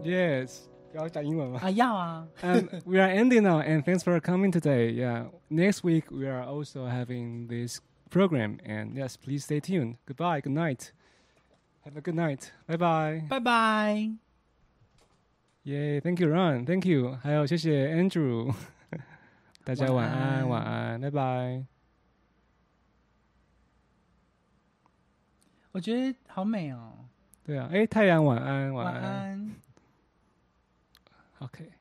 [0.07, 0.61] Yes，
[0.93, 1.71] 要讲英文吗啊！
[1.71, 4.91] 要啊， ？And we are ending now, and thanks for coming today.
[4.91, 7.81] Yeah, next week we are also having this
[8.11, 9.97] program, and yes, please stay tuned.
[10.07, 10.91] Goodbye, good night.
[11.85, 12.51] Have a good night.
[12.67, 13.23] Bye bye.
[13.29, 14.17] 拜拜。
[15.65, 16.67] Yay, thank you, Ron.
[16.67, 17.17] Thank you.
[17.23, 18.53] 还有谢谢 Andrew.
[19.65, 21.65] 大家晚晚安安，晚安，拜拜。
[25.71, 26.93] 我觉得好美哦，
[27.45, 29.51] 对啊，哎，太阳晚安，晚晚安。
[31.40, 31.48] 安。
[31.48, 31.77] OK。